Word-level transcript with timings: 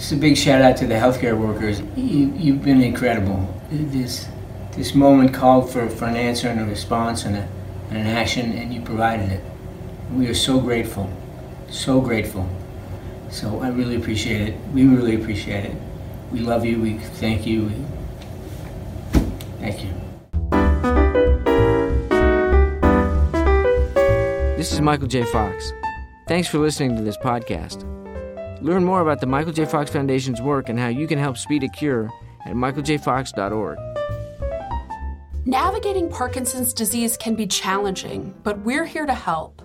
Just 0.00 0.12
a 0.12 0.16
big 0.16 0.34
shout 0.34 0.62
out 0.62 0.78
to 0.78 0.86
the 0.86 0.94
healthcare 0.94 1.38
workers. 1.38 1.82
You, 1.94 2.32
you've 2.34 2.62
been 2.62 2.80
incredible. 2.80 3.54
This, 3.70 4.26
this 4.72 4.94
moment 4.94 5.34
called 5.34 5.70
for, 5.70 5.90
for 5.90 6.06
an 6.06 6.16
answer 6.16 6.48
and 6.48 6.58
a 6.58 6.64
response 6.64 7.26
and, 7.26 7.36
a, 7.36 7.46
and 7.90 7.98
an 7.98 8.06
action, 8.06 8.50
and 8.52 8.72
you 8.72 8.80
provided 8.80 9.30
it. 9.30 9.44
We 10.14 10.26
are 10.28 10.34
so 10.34 10.58
grateful, 10.58 11.12
so 11.68 12.00
grateful. 12.00 12.48
So 13.28 13.60
I 13.60 13.68
really 13.68 13.94
appreciate 13.96 14.40
it. 14.40 14.58
We 14.72 14.86
really 14.86 15.16
appreciate 15.16 15.66
it. 15.66 15.76
We 16.32 16.38
love 16.38 16.64
you. 16.64 16.80
We 16.80 16.96
thank 16.98 17.46
you. 17.46 17.64
We, 17.64 17.74
thank 19.58 19.84
you. 19.84 19.90
This 24.56 24.72
is 24.72 24.80
Michael 24.80 25.08
J. 25.08 25.24
Fox. 25.24 25.74
Thanks 26.26 26.48
for 26.48 26.56
listening 26.56 26.96
to 26.96 27.02
this 27.02 27.18
podcast. 27.18 27.99
Learn 28.62 28.84
more 28.84 29.00
about 29.00 29.20
the 29.20 29.26
Michael 29.26 29.54
J. 29.54 29.64
Fox 29.64 29.90
Foundation's 29.90 30.42
work 30.42 30.68
and 30.68 30.78
how 30.78 30.88
you 30.88 31.06
can 31.06 31.18
help 31.18 31.38
speed 31.38 31.62
a 31.62 31.68
cure 31.68 32.10
at 32.44 32.52
michaeljfox.org. 32.54 33.78
Navigating 35.46 36.10
Parkinson's 36.10 36.74
disease 36.74 37.16
can 37.16 37.34
be 37.34 37.46
challenging, 37.46 38.34
but 38.42 38.58
we're 38.60 38.84
here 38.84 39.06
to 39.06 39.14
help. 39.14 39.62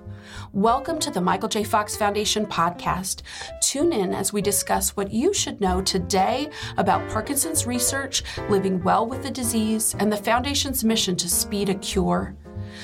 Welcome 0.53 0.99
to 0.99 1.11
the 1.11 1.19
Michael 1.19 1.49
J. 1.49 1.65
Fox 1.65 1.97
Foundation 1.97 2.45
podcast. 2.45 3.23
Tune 3.61 3.91
in 3.91 4.13
as 4.13 4.31
we 4.31 4.41
discuss 4.41 4.95
what 4.95 5.11
you 5.11 5.33
should 5.33 5.59
know 5.59 5.81
today 5.81 6.49
about 6.77 7.07
Parkinson's 7.09 7.67
research, 7.67 8.23
living 8.49 8.81
well 8.81 9.05
with 9.05 9.23
the 9.23 9.31
disease, 9.31 9.93
and 9.99 10.09
the 10.09 10.17
Foundation's 10.17 10.85
mission 10.85 11.17
to 11.17 11.27
speed 11.27 11.67
a 11.67 11.75
cure. 11.75 12.33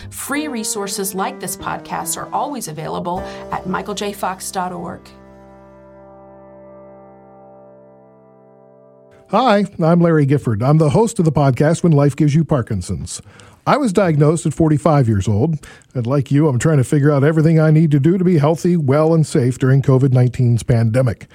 Free 0.09 0.49
resources 0.49 1.15
like 1.15 1.39
this 1.39 1.55
podcast 1.55 2.17
are 2.17 2.31
always 2.33 2.67
available 2.67 3.21
at 3.51 3.63
michaeljfox.org. 3.63 5.09
Hi, 9.29 9.65
I'm 9.81 10.01
Larry 10.01 10.25
Gifford. 10.25 10.61
I'm 10.61 10.77
the 10.77 10.89
host 10.89 11.19
of 11.19 11.25
the 11.25 11.31
podcast 11.31 11.83
When 11.83 11.93
Life 11.93 12.15
Gives 12.15 12.35
You 12.35 12.43
Parkinson's. 12.43 13.21
I 13.65 13.77
was 13.77 13.93
diagnosed 13.93 14.45
at 14.45 14.53
45 14.53 15.07
years 15.07 15.27
old, 15.27 15.65
and 15.93 16.05
like 16.05 16.31
you, 16.31 16.47
I'm 16.47 16.59
trying 16.59 16.79
to 16.79 16.83
figure 16.83 17.11
out 17.11 17.23
everything 17.23 17.59
I 17.59 17.71
need 17.71 17.91
to 17.91 17.99
do 17.99 18.17
to 18.17 18.23
be 18.25 18.39
healthy, 18.39 18.75
well, 18.75 19.13
and 19.13 19.25
safe 19.25 19.57
during 19.57 19.81
COVID 19.81 20.09
19's 20.09 20.63
pandemic. 20.63 21.27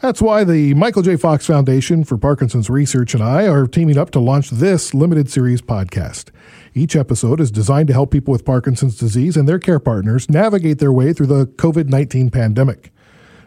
That's 0.00 0.20
why 0.20 0.44
the 0.44 0.74
Michael 0.74 1.02
J. 1.02 1.16
Fox 1.16 1.46
Foundation 1.46 2.04
for 2.04 2.18
Parkinson's 2.18 2.68
Research 2.68 3.14
and 3.14 3.22
I 3.22 3.46
are 3.46 3.66
teaming 3.66 3.96
up 3.96 4.10
to 4.10 4.20
launch 4.20 4.50
this 4.50 4.92
limited 4.92 5.30
series 5.30 5.62
podcast. 5.62 6.30
Each 6.74 6.96
episode 6.96 7.40
is 7.40 7.50
designed 7.50 7.88
to 7.88 7.94
help 7.94 8.10
people 8.10 8.32
with 8.32 8.44
Parkinson's 8.44 8.96
disease 8.98 9.36
and 9.36 9.48
their 9.48 9.58
care 9.58 9.78
partners 9.78 10.28
navigate 10.28 10.78
their 10.78 10.92
way 10.92 11.12
through 11.12 11.28
the 11.28 11.46
COVID 11.46 11.88
19 11.88 12.30
pandemic. 12.30 12.92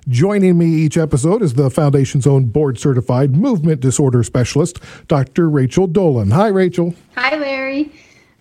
Joining 0.10 0.58
me 0.58 0.66
each 0.66 0.98
episode 0.98 1.44
is 1.44 1.54
the 1.54 1.70
Foundation's 1.70 2.26
own 2.26 2.46
board 2.46 2.80
certified 2.80 3.36
movement 3.36 3.80
disorder 3.80 4.24
specialist, 4.24 4.80
Dr. 5.08 5.48
Rachel 5.48 5.88
Dolhun. 5.88 6.32
Hi, 6.32 6.48
Rachel. 6.48 6.96
Hi, 7.16 7.38
Larry. 7.38 7.92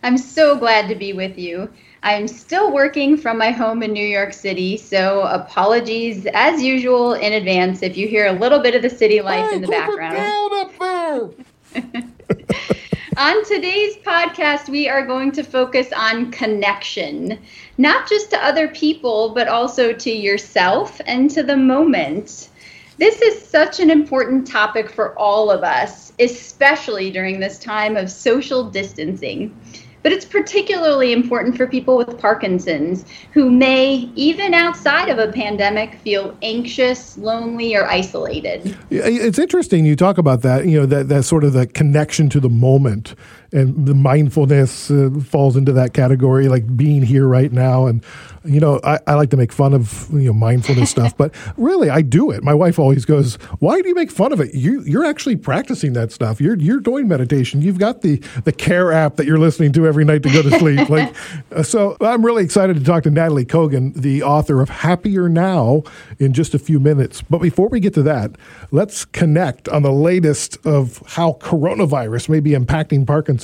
I'm 0.03 0.17
so 0.17 0.57
glad 0.57 0.89
to 0.89 0.95
be 0.95 1.13
with 1.13 1.37
you. 1.37 1.71
I'm 2.03 2.27
still 2.27 2.73
working 2.73 3.19
from 3.19 3.37
my 3.37 3.51
home 3.51 3.83
in 3.83 3.93
New 3.93 4.07
York 4.07 4.33
City, 4.33 4.79
so 4.79 5.25
apologies 5.25 6.25
as 6.33 6.63
usual 6.63 7.13
in 7.13 7.35
advance 7.35 7.83
if 7.83 7.99
you 7.99 8.09
hear 8.09 8.27
a 8.29 8.33
little 8.33 8.61
bit 8.61 8.75
of 8.75 8.81
the 8.81 8.89
city 8.89 9.21
life 9.21 9.51
hey, 9.51 9.57
in 9.57 9.61
the 9.61 9.69
background. 9.69 11.35
On 13.19 13.45
today's 13.45 13.97
podcast, 13.97 14.69
we 14.69 14.89
are 14.89 15.05
going 15.05 15.33
to 15.33 15.43
focus 15.43 15.89
on 15.93 16.31
connection, 16.31 17.37
not 17.77 18.09
just 18.09 18.31
to 18.31 18.45
other 18.45 18.69
people, 18.69 19.31
but 19.31 19.49
also 19.49 19.93
to 19.93 20.11
yourself 20.13 21.01
and 21.05 21.29
to 21.33 21.43
the 21.43 21.57
moment. 21.57 22.49
This 22.99 23.21
is 23.21 23.45
such 23.45 23.81
an 23.81 23.91
important 23.91 24.47
topic 24.47 24.89
for 24.89 25.19
all 25.19 25.51
of 25.51 25.65
us, 25.65 26.13
especially 26.21 27.11
during 27.11 27.41
this 27.41 27.59
time 27.59 27.97
of 27.97 28.09
social 28.09 28.71
distancing. 28.71 29.53
But 30.09 30.15
it's 30.15 30.25
particularly 30.25 31.13
important 31.13 31.55
for 31.55 31.67
people 31.67 31.99
with 31.99 32.19
Parkinson's 32.19 33.05
who 33.35 33.51
may, 33.51 34.11
even 34.15 34.55
outside 34.55 35.11
of 35.11 35.19
a 35.19 35.31
pandemic, 35.31 35.97
feel 35.97 36.35
anxious, 36.41 37.19
lonely, 37.19 37.77
or 37.77 37.85
isolated. 37.85 38.75
It's 38.89 39.39
interesting 39.39 39.85
you 39.85 39.97
talk 39.97 40.17
about 40.17 40.41
that, 40.41 40.65
you 40.65 40.81
know, 40.81 40.87
that, 40.87 41.09
that 41.11 41.25
sort 41.25 41.45
of 41.45 41.53
the 41.53 41.67
connection 41.67 42.31
to 42.31 42.41
the 42.41 42.49
moment 42.49 43.15
and 43.53 43.87
the 43.87 43.95
mindfulness 43.95 44.91
uh, 44.91 45.11
falls 45.25 45.57
into 45.57 45.73
that 45.73 45.95
category, 45.95 46.49
like 46.49 46.77
being 46.77 47.03
here 47.03 47.27
right 47.27 47.51
now. 47.51 47.87
And 47.87 48.05
you 48.45 48.61
know, 48.61 48.81
I, 48.85 48.99
I 49.07 49.15
like 49.15 49.31
to 49.31 49.37
make 49.37 49.53
fun 49.53 49.73
of 49.73 50.09
you 50.13 50.27
know 50.27 50.33
mindfulness 50.33 50.91
stuff, 50.91 51.17
but 51.17 51.35
really, 51.57 51.89
I 51.89 52.03
do 52.03 52.31
it. 52.31 52.43
My 52.43 52.55
wife 52.55 52.79
always 52.79 53.05
goes, 53.05 53.37
"Why 53.59 53.81
do 53.81 53.89
you 53.89 53.95
make 53.95 54.11
fun 54.11 54.33
of 54.33 54.41
it? 54.41 54.55
You 54.55 54.83
you're 54.83 55.05
actually 55.05 55.37
practicing 55.37 55.95
that 55.95 56.13
stuff. 56.13 56.41
You're 56.41 56.57
you're 56.59 56.81
doing 56.81 57.09
meditation. 57.09 57.63
You've 57.63 57.79
got 57.79 58.03
the 58.03 58.17
the 58.45 58.53
Care 58.53 58.93
app 58.93 59.17
that 59.17 59.27
you're 59.27 59.39
listening 59.39 59.73
to 59.73 59.87
every 59.87 60.05
night 60.05 60.23
to 60.25 60.33
go 60.33 60.43
to 60.43 60.59
sleep." 60.59 60.89
like, 60.91 61.15
uh, 61.53 61.63
so 61.63 61.97
I'm 62.01 62.25
really 62.25 62.45
excited 62.45 62.77
to 62.77 62.85
talk 62.85 63.05
to 63.05 63.11
Nataly 63.11 63.47
Kogan, 63.47 63.95
the 63.95 64.23
author 64.23 64.61
of 64.61 64.69
Happier 64.69 65.29
Now, 65.29 65.85
in 66.19 66.33
just 66.35 66.55
a 66.55 66.59
few 66.59 66.79
minutes. 66.81 67.23
But 67.23 67.39
before 67.39 67.69
we 67.69 67.81
get 67.81 67.95
to 67.95 68.03
that, 68.03 68.33
let's 68.71 69.05
connect 69.07 69.69
on 69.69 69.83
the 69.83 69.93
latest 69.93 70.59
of 70.67 71.03
how 71.07 71.33
coronavirus 71.41 72.29
may 72.29 72.41
be 72.41 72.51
impacting 72.51 73.07
Parkinson's. 73.07 73.38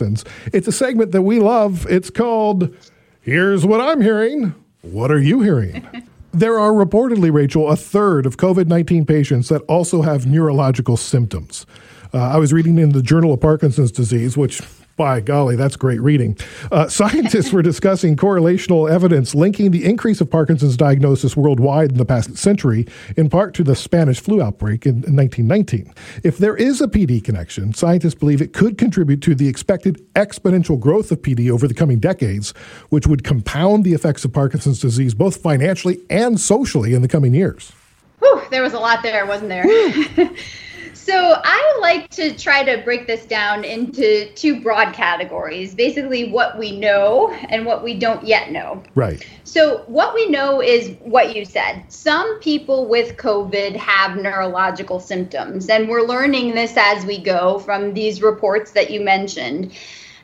It's 0.52 0.68
a 0.68 0.72
segment 0.72 1.12
that 1.12 1.22
we 1.22 1.40
love. 1.40 1.86
It's 1.88 2.10
called 2.10 2.74
"Here's 3.20 3.64
What 3.64 3.80
I'm 3.80 4.00
Hearing." 4.00 4.54
What 4.82 5.10
are 5.10 5.20
you 5.20 5.40
hearing? 5.40 5.86
there 6.32 6.58
are 6.58 6.72
reportedly, 6.72 7.32
Rachel, 7.32 7.70
a 7.70 7.76
third 7.76 8.26
of 8.26 8.36
COVID 8.36 8.66
19 8.66 9.06
patients 9.06 9.48
that 9.48 9.62
also 9.62 10.02
have 10.02 10.26
neurological 10.26 10.96
symptoms. 10.96 11.64
Uh, 12.12 12.18
I 12.18 12.36
was 12.36 12.52
reading 12.52 12.78
in 12.78 12.90
the 12.90 13.02
Journal 13.02 13.32
of 13.32 13.40
Parkinson's 13.40 13.90
Disease, 13.90 14.36
which 14.36 14.60
by 14.96 15.20
golly, 15.20 15.56
that's 15.56 15.76
great 15.76 16.00
reading. 16.00 16.36
Uh, 16.70 16.88
scientists 16.88 17.52
were 17.52 17.62
discussing 17.62 18.16
correlational 18.16 18.90
evidence 18.90 19.34
linking 19.34 19.70
the 19.70 19.84
increase 19.84 20.20
of 20.20 20.30
Parkinson's 20.30 20.76
diagnosis 20.76 21.36
worldwide 21.36 21.92
in 21.92 21.98
the 21.98 22.04
past 22.04 22.36
century, 22.36 22.86
in 23.16 23.28
part 23.28 23.54
to 23.54 23.64
the 23.64 23.74
Spanish 23.74 24.20
flu 24.20 24.40
outbreak 24.40 24.86
in, 24.86 25.04
in 25.04 25.16
1919. 25.16 25.92
If 26.22 26.38
there 26.38 26.56
is 26.56 26.80
a 26.80 26.86
PD 26.86 27.22
connection, 27.22 27.74
scientists 27.74 28.14
believe 28.14 28.40
it 28.40 28.52
could 28.52 28.78
contribute 28.78 29.20
to 29.22 29.34
the 29.34 29.48
expected 29.48 30.04
exponential 30.14 30.78
growth 30.78 31.10
of 31.10 31.22
PD 31.22 31.50
over 31.50 31.66
the 31.66 31.74
coming 31.74 31.98
decades, 31.98 32.52
which 32.90 33.06
would 33.06 33.24
compound 33.24 33.84
the 33.84 33.94
effects 33.94 34.24
of 34.24 34.32
Parkinson's 34.32 34.80
disease 34.80 35.14
both 35.14 35.36
financially 35.36 36.00
and 36.10 36.38
socially 36.38 36.94
in 36.94 37.02
the 37.02 37.08
coming 37.08 37.34
years. 37.34 37.72
Whew, 38.20 38.42
there 38.50 38.62
was 38.62 38.72
a 38.72 38.78
lot 38.78 39.02
there, 39.02 39.26
wasn't 39.26 39.50
there? 39.50 39.64
So 41.04 41.38
I 41.44 41.76
like 41.82 42.08
to 42.12 42.34
try 42.34 42.64
to 42.64 42.82
break 42.82 43.06
this 43.06 43.26
down 43.26 43.62
into 43.62 44.32
two 44.32 44.62
broad 44.62 44.94
categories 44.94 45.74
basically, 45.74 46.30
what 46.30 46.58
we 46.58 46.78
know 46.78 47.30
and 47.50 47.66
what 47.66 47.84
we 47.84 47.92
don't 47.92 48.24
yet 48.24 48.52
know. 48.52 48.82
Right. 48.94 49.22
So, 49.44 49.84
what 49.86 50.14
we 50.14 50.30
know 50.30 50.62
is 50.62 50.96
what 51.02 51.36
you 51.36 51.44
said. 51.44 51.84
Some 51.88 52.40
people 52.40 52.86
with 52.86 53.18
COVID 53.18 53.76
have 53.76 54.16
neurological 54.16 54.98
symptoms, 54.98 55.68
and 55.68 55.90
we're 55.90 56.06
learning 56.06 56.54
this 56.54 56.72
as 56.78 57.04
we 57.04 57.18
go 57.18 57.58
from 57.58 57.92
these 57.92 58.22
reports 58.22 58.70
that 58.70 58.90
you 58.90 59.02
mentioned. 59.02 59.74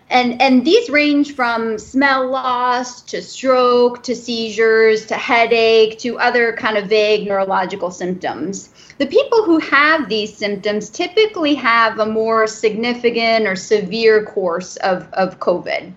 And, 0.08 0.40
and 0.40 0.64
these 0.64 0.88
range 0.88 1.34
from 1.34 1.78
smell 1.78 2.28
loss 2.28 3.02
to 3.02 3.20
stroke 3.20 4.02
to 4.04 4.16
seizures 4.16 5.04
to 5.06 5.14
headache 5.14 5.98
to 5.98 6.18
other 6.18 6.54
kind 6.54 6.78
of 6.78 6.86
vague 6.88 7.28
neurological 7.28 7.90
symptoms 7.90 8.70
the 9.00 9.06
people 9.06 9.44
who 9.44 9.58
have 9.60 10.10
these 10.10 10.36
symptoms 10.36 10.90
typically 10.90 11.54
have 11.54 11.98
a 11.98 12.04
more 12.04 12.46
significant 12.46 13.46
or 13.46 13.56
severe 13.56 14.26
course 14.26 14.76
of, 14.76 15.10
of 15.14 15.40
COVID. 15.40 15.90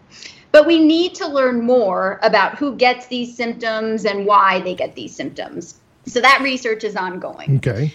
But 0.53 0.65
we 0.65 0.79
need 0.79 1.13
to 1.15 1.27
learn 1.27 1.61
more 1.61 2.17
about 2.23 2.57
who 2.57 2.77
gets 2.77 3.07
these 3.07 3.35
symptoms 3.35 4.05
and 4.05 4.25
why 4.25 4.61
they 4.61 4.73
get 4.73 4.95
these 4.95 5.13
symptoms. 5.13 5.75
So 6.05 6.21
that 6.21 6.39
research 6.41 6.85
is 6.85 6.95
ongoing. 6.95 7.57
Okay. 7.57 7.93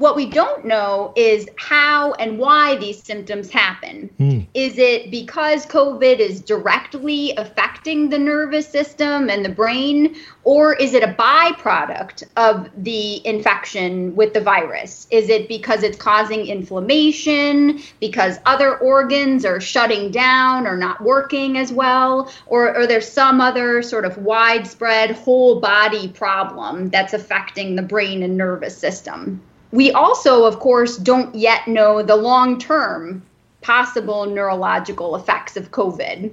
What 0.00 0.16
we 0.16 0.24
don't 0.24 0.64
know 0.64 1.12
is 1.14 1.46
how 1.56 2.14
and 2.14 2.38
why 2.38 2.76
these 2.76 3.02
symptoms 3.02 3.50
happen. 3.50 4.08
Mm. 4.18 4.46
Is 4.54 4.78
it 4.78 5.10
because 5.10 5.66
COVID 5.66 6.20
is 6.20 6.40
directly 6.40 7.34
affecting 7.36 8.08
the 8.08 8.18
nervous 8.18 8.66
system 8.66 9.28
and 9.28 9.44
the 9.44 9.50
brain, 9.50 10.16
or 10.42 10.72
is 10.72 10.94
it 10.94 11.02
a 11.02 11.12
byproduct 11.12 12.24
of 12.38 12.70
the 12.82 13.26
infection 13.26 14.16
with 14.16 14.32
the 14.32 14.40
virus? 14.40 15.06
Is 15.10 15.28
it 15.28 15.48
because 15.48 15.82
it's 15.82 15.98
causing 15.98 16.46
inflammation, 16.46 17.82
because 18.00 18.38
other 18.46 18.78
organs 18.78 19.44
are 19.44 19.60
shutting 19.60 20.10
down 20.10 20.66
or 20.66 20.78
not 20.78 21.02
working 21.02 21.58
as 21.58 21.74
well, 21.74 22.32
or, 22.46 22.74
are 22.74 22.86
there 22.86 23.02
some 23.02 23.42
other 23.42 23.82
sort 23.82 24.06
of 24.06 24.16
widespread 24.16 25.10
whole 25.10 25.60
body 25.60 26.08
problem 26.08 26.88
that's 26.88 27.12
affecting 27.12 27.76
the 27.76 27.82
brain 27.82 28.22
and 28.22 28.38
nervous 28.38 28.74
system? 28.74 29.42
We 29.72 29.92
also, 29.92 30.44
of 30.44 30.58
course, 30.58 30.96
don't 30.96 31.34
yet 31.34 31.68
know 31.68 32.02
the 32.02 32.16
long 32.16 32.58
term 32.58 33.22
possible 33.60 34.26
neurological 34.26 35.16
effects 35.16 35.56
of 35.56 35.70
COVID. 35.70 36.32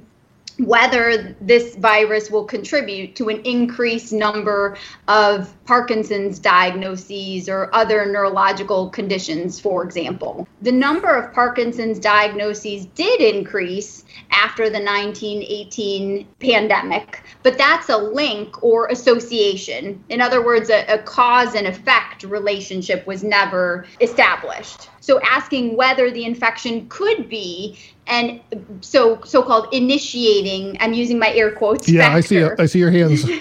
Whether 0.59 1.35
this 1.39 1.75
virus 1.75 2.31
will 2.31 2.45
contribute 2.45 3.15
to 3.15 3.29
an 3.29 3.41
increased 3.43 4.11
number 4.11 4.77
of 5.07 5.53
Parkinson's 5.65 6.39
diagnoses 6.39 7.47
or 7.47 7.73
other 7.75 8.05
neurological 8.05 8.89
conditions, 8.89 9.59
for 9.59 9.83
example. 9.83 10.47
The 10.61 10.71
number 10.71 11.15
of 11.15 11.33
Parkinson's 11.33 11.99
diagnoses 11.99 12.87
did 12.87 13.21
increase 13.21 14.03
after 14.31 14.69
the 14.69 14.79
1918 14.79 16.27
pandemic, 16.39 17.21
but 17.43 17.57
that's 17.57 17.89
a 17.89 17.97
link 17.97 18.63
or 18.63 18.87
association. 18.87 20.03
In 20.09 20.21
other 20.21 20.43
words, 20.43 20.69
a, 20.69 20.85
a 20.87 20.97
cause 20.99 21.53
and 21.53 21.67
effect 21.67 22.23
relationship 22.23 23.05
was 23.05 23.23
never 23.23 23.85
established. 24.01 24.89
So 25.01 25.21
asking 25.21 25.77
whether 25.77 26.11
the 26.11 26.25
infection 26.25 26.89
could 26.89 27.29
be 27.29 27.77
and 28.07 28.41
so 28.81 29.21
so-called 29.23 29.67
initiating 29.73 30.77
i'm 30.79 30.93
using 30.93 31.19
my 31.19 31.31
air 31.33 31.51
quotes 31.51 31.87
yeah 31.89 32.01
factor. 32.01 32.17
i 32.17 32.21
see 32.21 32.63
i 32.63 32.65
see 32.65 32.79
your 32.79 32.91
hands. 32.91 33.25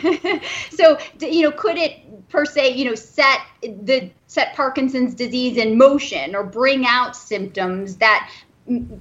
So 0.70 0.98
you 1.20 1.42
know 1.42 1.50
could 1.50 1.78
it 1.78 2.28
per 2.28 2.44
se 2.44 2.74
you 2.74 2.84
know 2.84 2.94
set 2.94 3.40
the 3.62 4.10
set 4.26 4.54
parkinson's 4.54 5.14
disease 5.14 5.56
in 5.56 5.78
motion 5.78 6.34
or 6.34 6.42
bring 6.44 6.84
out 6.86 7.16
symptoms 7.16 7.96
that 7.96 8.30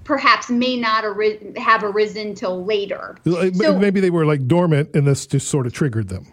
perhaps 0.03 0.49
may 0.49 0.77
not 0.77 1.03
have 1.57 1.83
arisen 1.83 2.35
till 2.35 2.63
later? 2.63 3.17
So, 3.25 3.77
maybe 3.77 3.99
they 3.99 4.11
were 4.11 4.25
like 4.25 4.47
dormant 4.47 4.95
and 4.95 5.05
this 5.07 5.25
just 5.25 5.49
sort 5.49 5.65
of 5.67 5.73
triggered 5.73 6.07
them 6.07 6.25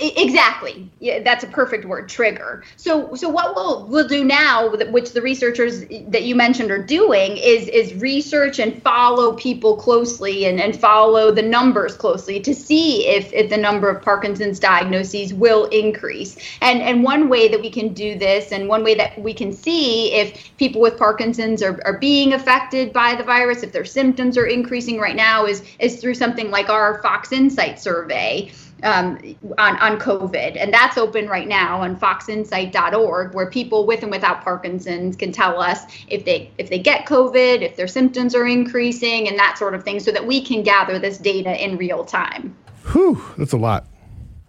Exactly. 0.00 0.90
Yeah, 0.98 1.22
that's 1.22 1.44
a 1.44 1.46
perfect 1.46 1.84
word, 1.84 2.08
trigger. 2.08 2.64
So 2.76 3.14
so 3.14 3.28
what 3.28 3.54
we'll 3.54 3.86
we'll 3.86 4.08
do 4.08 4.24
now, 4.24 4.74
which 4.90 5.12
the 5.12 5.20
researchers 5.20 5.84
that 6.08 6.22
you 6.22 6.34
mentioned 6.34 6.70
are 6.70 6.82
doing, 6.82 7.36
is 7.36 7.68
is 7.68 7.94
research 7.94 8.58
and 8.58 8.82
follow 8.82 9.34
people 9.34 9.76
closely 9.76 10.46
and, 10.46 10.58
and 10.58 10.74
follow 10.74 11.30
the 11.30 11.42
numbers 11.42 11.96
closely 11.96 12.40
to 12.40 12.54
see 12.54 13.06
if, 13.06 13.30
if 13.34 13.50
the 13.50 13.56
number 13.58 13.90
of 13.90 14.02
Parkinson's 14.02 14.58
diagnoses 14.58 15.34
will 15.34 15.66
increase. 15.66 16.36
And 16.62 16.80
and 16.80 17.04
one 17.04 17.28
way 17.28 17.48
that 17.48 17.60
we 17.60 17.70
can 17.70 17.92
do 17.92 18.18
this 18.18 18.52
and 18.52 18.68
one 18.68 18.82
way 18.82 18.94
that 18.94 19.20
we 19.20 19.34
can 19.34 19.52
see 19.52 20.14
if 20.14 20.56
people 20.56 20.80
with 20.80 20.96
Parkinson's 20.96 21.62
are, 21.62 21.78
are 21.84 21.98
being 21.98 22.32
affected 22.32 22.92
by 22.94 23.14
the 23.14 23.24
virus, 23.24 23.62
if 23.62 23.72
their 23.72 23.84
symptoms 23.84 24.38
are 24.38 24.46
increasing 24.46 24.98
right 24.98 25.16
now, 25.16 25.44
is 25.44 25.62
is 25.78 26.00
through 26.00 26.14
something 26.14 26.50
like 26.50 26.70
our 26.70 27.02
Fox 27.02 27.32
Insight 27.32 27.78
survey 27.78 28.50
um, 28.82 29.18
on, 29.58 29.76
on 29.78 29.98
COVID. 29.98 30.56
And 30.56 30.72
that's 30.72 30.96
open 30.96 31.28
right 31.28 31.48
now 31.48 31.80
on 31.80 31.98
foxinsight.org, 31.98 33.34
where 33.34 33.50
people 33.50 33.86
with 33.86 34.02
and 34.02 34.10
without 34.10 34.42
Parkinson's 34.42 35.16
can 35.16 35.32
tell 35.32 35.60
us 35.60 35.84
if 36.08 36.24
they 36.24 36.50
if 36.58 36.70
they 36.70 36.78
get 36.78 37.06
COVID, 37.06 37.62
if 37.62 37.76
their 37.76 37.88
symptoms 37.88 38.34
are 38.34 38.46
increasing, 38.46 39.28
and 39.28 39.38
that 39.38 39.58
sort 39.58 39.74
of 39.74 39.84
thing, 39.84 40.00
so 40.00 40.10
that 40.10 40.26
we 40.26 40.42
can 40.42 40.62
gather 40.62 40.98
this 40.98 41.18
data 41.18 41.62
in 41.62 41.76
real 41.76 42.04
time. 42.04 42.56
Whew, 42.92 43.22
that's 43.36 43.52
a 43.52 43.58
lot. 43.58 43.86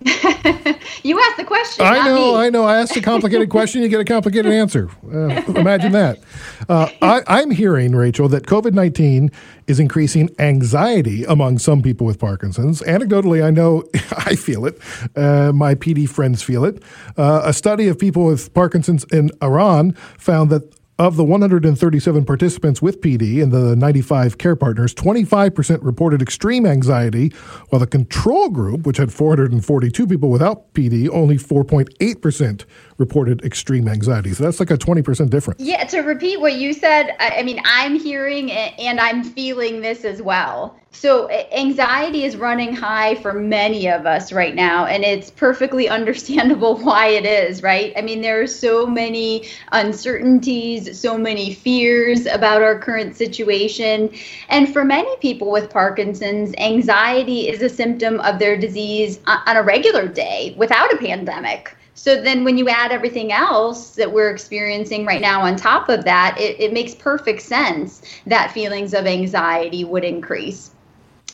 you 1.04 1.20
asked 1.20 1.38
the 1.38 1.44
question. 1.46 1.86
I 1.86 2.06
know, 2.06 2.34
me. 2.34 2.40
I 2.40 2.50
know. 2.50 2.64
I 2.64 2.78
asked 2.78 2.96
a 2.96 3.02
complicated 3.02 3.50
question, 3.52 3.84
you 3.84 3.88
get 3.88 4.00
a 4.00 4.06
complicated 4.06 4.52
answer. 4.52 4.90
Uh, 5.06 5.44
imagine 5.56 5.92
that. 5.92 6.20
Uh, 6.68 6.90
I, 7.02 7.42
am 7.42 7.52
hearing, 7.52 7.96
Rachel, 7.96 8.28
that 8.30 8.48
COVID 8.48 8.74
19 8.74 9.30
is 9.68 9.80
increasing 9.80 10.30
anxiety 10.40 11.24
among 11.26 11.60
some 11.60 11.84
people 11.84 12.08
with 12.08 12.20
Parkinson's. 12.20 12.82
Anecdotally, 12.82 13.46
I 13.46 13.52
know 13.52 13.84
I 14.18 14.36
feel 14.36 14.66
it. 14.66 14.80
Uh, 15.16 15.52
my 15.54 15.76
PD 15.76 16.10
friends 16.10 16.42
feel 16.42 16.66
it. 16.66 16.82
Uh, 17.16 17.42
a 17.46 17.54
study 17.54 17.88
of 17.88 18.00
people 18.00 18.26
with 18.26 18.52
Parkinson's 18.56 19.04
in 19.06 19.30
Iran 19.44 19.92
found 20.18 20.50
that 20.50 20.81
of 21.02 21.16
the 21.16 21.24
137 21.24 22.26
participants 22.26 22.80
with 22.80 23.02
PD 23.02 23.42
and 23.42 23.52
the 23.52 23.76
95 23.76 24.38
care 24.38 24.56
partners, 24.56 24.94
25% 24.94 25.80
reported 25.82 26.22
extreme 26.22 26.64
anxiety, 26.68 27.30
while 27.70 27.80
the 27.80 27.88
control 27.88 28.50
group, 28.50 28.86
which 28.86 28.98
had 28.98 29.12
442 29.12 30.06
people 30.06 30.30
without 30.30 30.72
PD, 30.76 31.10
only 31.10 31.38
4.8% 31.38 32.66
reported 33.00 33.44
extreme 33.44 33.88
anxiety. 33.88 34.32
So 34.34 34.44
that's 34.44 34.60
like 34.60 34.70
a 34.70 34.78
20% 34.78 35.32
difference. 35.32 35.60
Yeah, 35.60 35.84
to 35.86 36.02
repeat 36.02 36.40
what 36.40 36.54
you 36.54 36.72
said, 36.72 37.16
I 37.20 37.42
mean, 37.42 37.60
I'm 37.66 38.00
hearing 38.00 38.52
and 38.52 39.00
I'm 39.00 39.24
feeling 39.24 39.82
this 39.82 40.06
as 40.06 40.22
well. 40.22 40.78
So, 40.94 41.30
anxiety 41.30 42.26
is 42.26 42.36
running 42.36 42.76
high 42.76 43.16
for 43.16 43.32
many 43.32 43.88
of 43.88 44.06
us 44.06 44.34
right 44.34 44.54
now, 44.54 44.86
and 44.86 45.06
it's 45.06 45.32
perfectly 45.32 45.88
understandable 45.98 46.78
why 46.78 47.08
it 47.08 47.26
is, 47.26 47.64
right? 47.64 47.94
I 47.96 48.02
mean, 48.02 48.22
there 48.22 48.42
are 48.42 48.48
so 48.48 48.86
many 48.86 49.48
uncertainties, 49.72 51.00
so 51.00 51.18
many 51.18 51.54
fears 51.54 52.26
about 52.26 52.62
our 52.62 52.78
current 52.78 53.16
situation. 53.16 54.14
And 54.50 54.72
for 54.72 54.84
many 54.84 55.16
people 55.18 55.50
with 55.50 55.70
Parkinson's, 55.70 56.54
anxiety 56.58 57.48
is 57.48 57.62
a 57.62 57.70
symptom 57.70 58.20
of 58.20 58.38
their 58.38 58.58
disease 58.58 59.22
on 59.26 59.56
a 59.56 59.64
regular 59.64 60.08
day 60.08 60.54
without 60.58 60.94
a 60.94 60.98
pandemic. 60.98 61.76
So 61.94 62.22
then 62.22 62.44
when 62.44 62.58
you 62.58 62.68
add 62.68 62.92
everything 62.92 63.32
else 63.32 63.96
that 63.96 64.12
we're 64.12 64.30
experiencing 64.30 65.06
right 65.06 65.22
now 65.22 65.42
on 65.42 65.56
top 65.56 65.88
of 65.88 66.04
that, 66.04 66.36
it, 66.40 66.60
it 66.60 66.74
makes 66.74 66.94
perfect 66.94 67.42
sense 67.42 68.02
that 68.26 68.52
feelings 68.52 68.94
of 68.94 69.06
anxiety 69.06 69.84
would 69.84 70.04
increase. 70.04 70.72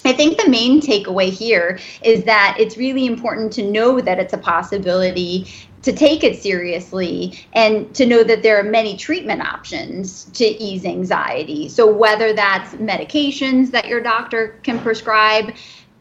I 0.07 0.13
think 0.13 0.38
the 0.38 0.50
main 0.50 0.80
takeaway 0.80 1.30
here 1.30 1.80
is 2.01 2.24
that 2.24 2.56
it's 2.57 2.77
really 2.77 3.06
important 3.06 3.51
to 3.54 3.63
know 3.63 4.00
that 4.00 4.19
it's 4.19 4.31
a 4.31 4.38
possibility 4.38 5.48
to 5.81 5.92
take 5.92 6.24
it 6.24 6.42
seriously 6.42 7.45
and 7.51 7.94
to 7.94 8.06
know 8.06 8.24
that 8.24 8.42
there 8.42 8.57
are 8.57 8.63
many 8.63 8.95
treatment 8.95 9.42
options 9.42 10.24
to 10.31 10.45
ease 10.45 10.86
anxiety. 10.86 11.68
So, 11.68 11.92
whether 11.92 12.31
that's 12.31 12.74
medications 12.75 13.69
that 13.71 13.88
your 13.89 14.00
doctor 14.00 14.57
can 14.63 14.80
prescribe, 14.80 15.54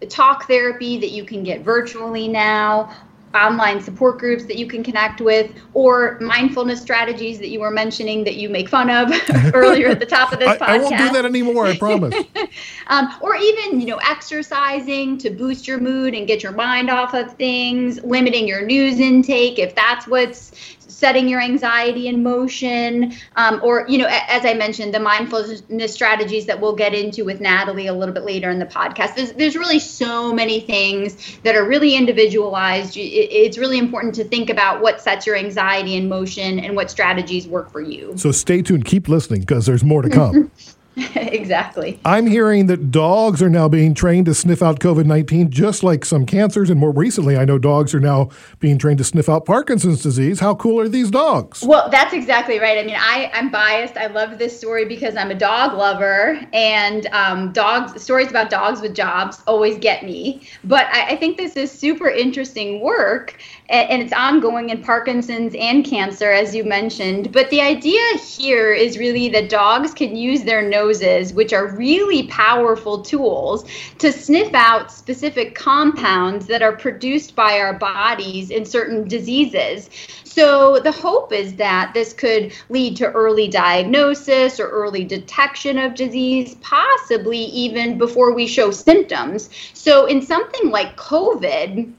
talk 0.08 0.46
therapy 0.46 0.98
that 0.98 1.10
you 1.10 1.24
can 1.24 1.42
get 1.42 1.62
virtually 1.62 2.28
now, 2.28 2.94
online 3.34 3.80
support 3.80 4.18
groups 4.18 4.44
that 4.46 4.56
you 4.56 4.66
can 4.66 4.82
connect 4.82 5.20
with, 5.20 5.50
or 5.74 6.18
mindfulness 6.20 6.80
strategies 6.80 7.38
that 7.38 7.48
you 7.48 7.60
were 7.60 7.70
mentioning 7.70 8.24
that 8.24 8.36
you 8.36 8.48
make 8.48 8.68
fun 8.68 8.88
of 8.88 9.12
earlier 9.54 9.88
at 9.88 10.00
the 10.00 10.06
top 10.06 10.32
of 10.32 10.38
this 10.38 10.48
I, 10.48 10.56
podcast. 10.56 10.68
I 10.68 10.78
won't 10.78 10.98
do 10.98 11.10
that 11.10 11.24
anymore, 11.24 11.66
I 11.66 11.76
promise. 11.76 12.14
um, 12.86 13.14
or 13.20 13.36
even, 13.36 13.80
you 13.80 13.86
know, 13.86 13.98
exercising 13.98 15.18
to 15.18 15.30
boost 15.30 15.68
your 15.68 15.78
mood 15.78 16.14
and 16.14 16.26
get 16.26 16.42
your 16.42 16.52
mind 16.52 16.90
off 16.90 17.14
of 17.14 17.34
things, 17.34 18.02
limiting 18.02 18.48
your 18.48 18.64
news 18.64 19.00
intake 19.00 19.58
if 19.58 19.74
that's 19.74 20.06
what's 20.06 20.75
setting 20.88 21.28
your 21.28 21.40
anxiety 21.40 22.08
in 22.08 22.22
motion, 22.22 23.12
um, 23.36 23.60
or, 23.62 23.86
you 23.88 23.98
know, 23.98 24.06
as 24.08 24.44
I 24.44 24.54
mentioned, 24.54 24.94
the 24.94 25.00
mindfulness 25.00 25.92
strategies 25.92 26.46
that 26.46 26.60
we'll 26.60 26.74
get 26.74 26.94
into 26.94 27.24
with 27.24 27.40
Nataly 27.40 27.88
a 27.88 27.92
little 27.92 28.14
bit 28.14 28.24
later 28.24 28.50
in 28.50 28.58
the 28.58 28.66
podcast. 28.66 29.14
There's, 29.14 29.32
there's 29.32 29.56
really 29.56 29.78
so 29.78 30.32
many 30.32 30.60
things 30.60 31.38
that 31.42 31.54
are 31.54 31.66
really 31.66 31.94
individualized. 31.94 32.94
It's 32.96 33.58
really 33.58 33.78
important 33.78 34.14
to 34.16 34.24
think 34.24 34.50
about 34.50 34.80
what 34.80 35.00
sets 35.00 35.26
your 35.26 35.36
anxiety 35.36 35.96
in 35.96 36.08
motion 36.08 36.58
and 36.58 36.76
what 36.76 36.90
strategies 36.90 37.46
work 37.46 37.70
for 37.70 37.80
you. 37.80 38.12
So 38.16 38.32
stay 38.32 38.62
tuned, 38.62 38.84
keep 38.84 39.08
listening 39.08 39.40
because 39.40 39.66
there's 39.66 39.84
more 39.84 40.02
to 40.02 40.10
come. 40.10 40.50
exactly. 41.14 42.00
I'm 42.06 42.26
hearing 42.26 42.68
that 42.68 42.90
dogs 42.90 43.42
are 43.42 43.50
now 43.50 43.68
being 43.68 43.92
trained 43.92 44.26
to 44.26 44.34
sniff 44.34 44.62
out 44.62 44.80
COVID 44.80 45.04
19, 45.04 45.50
just 45.50 45.82
like 45.82 46.06
some 46.06 46.24
cancers. 46.24 46.70
And 46.70 46.80
more 46.80 46.90
recently, 46.90 47.36
I 47.36 47.44
know 47.44 47.58
dogs 47.58 47.94
are 47.94 48.00
now 48.00 48.30
being 48.60 48.78
trained 48.78 48.98
to 48.98 49.04
sniff 49.04 49.28
out 49.28 49.44
Parkinson's 49.44 50.02
disease. 50.02 50.40
How 50.40 50.54
cool 50.54 50.80
are 50.80 50.88
these 50.88 51.10
dogs? 51.10 51.62
Well, 51.62 51.90
that's 51.90 52.14
exactly 52.14 52.58
right. 52.58 52.78
I 52.78 52.82
mean, 52.82 52.96
I, 52.96 53.30
I'm 53.34 53.50
biased. 53.50 53.98
I 53.98 54.06
love 54.06 54.38
this 54.38 54.58
story 54.58 54.86
because 54.86 55.16
I'm 55.16 55.30
a 55.30 55.34
dog 55.34 55.76
lover, 55.76 56.40
and 56.54 57.06
um, 57.12 57.52
dogs 57.52 58.02
stories 58.02 58.30
about 58.30 58.48
dogs 58.48 58.80
with 58.80 58.94
jobs 58.94 59.42
always 59.46 59.76
get 59.76 60.02
me. 60.02 60.48
But 60.64 60.86
I, 60.86 61.08
I 61.08 61.16
think 61.16 61.36
this 61.36 61.56
is 61.56 61.70
super 61.70 62.08
interesting 62.08 62.80
work 62.80 63.36
and 63.68 64.02
it's 64.02 64.12
ongoing 64.12 64.70
in 64.70 64.82
Parkinson's 64.82 65.54
and 65.58 65.84
cancer, 65.84 66.30
as 66.30 66.54
you 66.54 66.64
mentioned. 66.64 67.32
But 67.32 67.50
the 67.50 67.60
idea 67.60 68.00
here 68.18 68.72
is 68.72 68.98
really 68.98 69.28
that 69.30 69.48
dogs 69.48 69.92
can 69.92 70.14
use 70.14 70.44
their 70.44 70.62
noses, 70.86 71.32
which 71.32 71.52
are 71.52 71.68
really 71.76 72.26
powerful 72.28 73.02
tools, 73.02 73.64
to 73.98 74.12
sniff 74.12 74.54
out 74.54 74.92
specific 74.92 75.54
compounds 75.54 76.46
that 76.46 76.62
are 76.62 76.76
produced 76.76 77.34
by 77.34 77.58
our 77.58 77.74
bodies 77.74 78.50
in 78.50 78.64
certain 78.64 79.08
diseases. 79.08 79.90
So 80.24 80.78
the 80.78 80.92
hope 80.92 81.32
is 81.32 81.54
that 81.54 81.92
this 81.94 82.12
could 82.12 82.52
lead 82.68 82.96
to 82.98 83.10
early 83.12 83.48
diagnosis 83.48 84.60
or 84.60 84.68
early 84.68 85.04
detection 85.04 85.78
of 85.78 85.94
disease, 85.94 86.56
possibly 86.60 87.38
even 87.38 87.98
before 87.98 88.32
we 88.34 88.46
show 88.46 88.70
symptoms. 88.70 89.50
So 89.72 90.06
in 90.06 90.22
something 90.22 90.70
like 90.70 90.96
COVID, 90.96 91.92